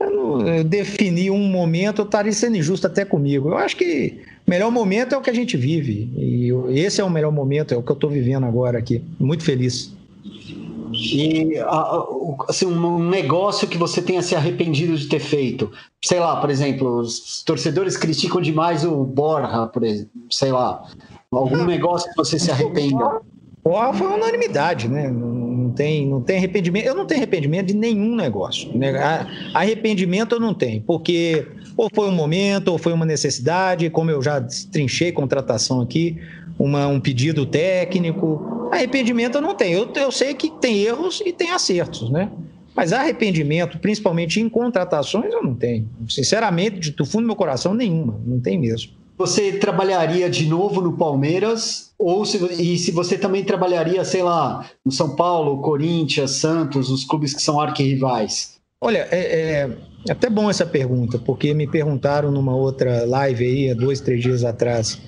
[0.00, 3.50] eu, não, eu defini um momento, eu estaria sendo injusto até comigo.
[3.50, 6.10] Eu acho que o melhor momento é o que a gente vive.
[6.16, 9.02] E esse é o melhor momento, é o que eu estou vivendo agora aqui.
[9.18, 9.92] Muito feliz.
[10.92, 11.54] E
[12.48, 15.70] assim, um negócio que você tenha se arrependido de ter feito.
[16.04, 20.86] Sei lá, por exemplo, os torcedores criticam demais o Borja, por exemplo, sei lá.
[21.30, 23.22] Algum negócio que você se arrependa.
[23.62, 25.08] Porra, foi unanimidade, né?
[25.08, 26.84] Não tem, não tem arrependimento.
[26.84, 28.76] Eu não tenho arrependimento de nenhum negócio.
[28.76, 28.92] Né?
[29.54, 31.46] Arrependimento eu não tenho, porque
[31.76, 34.40] ou foi um momento, ou foi uma necessidade, como eu já
[34.70, 36.18] trinchei contratação aqui,
[36.58, 38.68] uma, um pedido técnico.
[38.70, 39.78] Arrependimento eu não tenho.
[39.78, 42.30] Eu, eu sei que tem erros e tem acertos, né?
[42.74, 45.88] Mas arrependimento, principalmente em contratações, eu não tenho.
[46.08, 48.18] Sinceramente, do fundo do meu coração, nenhuma.
[48.24, 48.92] Não tem mesmo.
[49.18, 51.91] Você trabalharia de novo no Palmeiras?
[52.02, 57.04] Ou se, e se você também trabalharia, sei lá, no São Paulo, Corinthians, Santos, os
[57.04, 58.56] clubes que são arquirrivais?
[58.80, 59.70] Olha, é, é
[60.10, 64.44] até bom essa pergunta, porque me perguntaram numa outra live aí, há dois, três dias
[64.44, 65.00] atrás,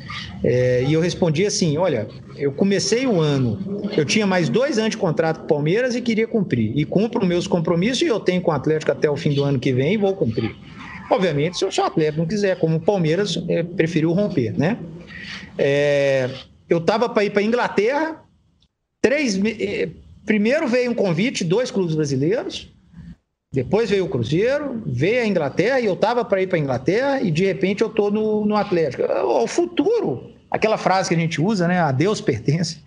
[0.45, 3.59] é, e eu respondi assim: olha, eu comecei o ano,
[3.97, 6.73] eu tinha mais dois anos de contrato com o Palmeiras e queria cumprir.
[6.77, 9.59] E cumpro meus compromissos e eu tenho com o Atlético até o fim do ano
[9.59, 10.55] que vem e vou cumprir.
[11.11, 14.79] Obviamente, se o Atlético não quiser, como o Palmeiras é, preferiu romper, né?
[15.59, 16.31] É,
[16.69, 18.23] eu estava para ir para Inglaterra,
[19.01, 19.89] três, é,
[20.25, 22.73] primeiro veio um convite, dois clubes brasileiros,
[23.55, 27.21] depois veio o Cruzeiro, veio a Inglaterra e eu estava para ir para a Inglaterra
[27.21, 29.05] e de repente eu estou no, no Atlético.
[29.05, 31.79] O futuro, aquela frase que a gente usa, né?
[31.79, 32.83] A Deus pertence.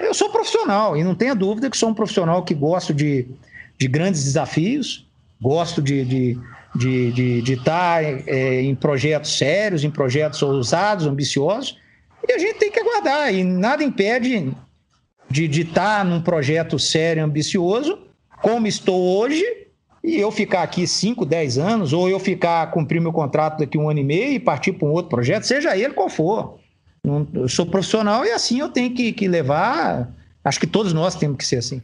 [0.00, 3.26] Eu sou profissional e não tenha dúvida que sou um profissional que gosto de,
[3.76, 5.06] de grandes desafios,
[5.42, 6.38] gosto de de,
[6.74, 11.76] de, de, de estar é, em projetos sérios, em projetos ousados, ambiciosos,
[12.28, 13.32] e a gente tem que aguardar.
[13.32, 14.52] E nada impede
[15.30, 17.98] de, estar num projeto sério, ambicioso,
[18.42, 19.44] como estou hoje,
[20.02, 23.88] e eu ficar aqui 5, 10 anos, ou eu ficar, cumprir meu contrato daqui um
[23.88, 26.58] ano e meio e partir para um outro projeto, seja ele qual for.
[27.32, 30.12] Eu sou profissional e assim eu tenho que, que levar.
[30.44, 31.80] Acho que todos nós temos que ser assim.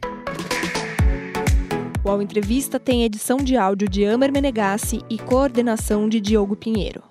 [2.03, 7.01] O Ao Entrevista tem edição de áudio de Amer Menegassi e coordenação de Diogo Pinheiro.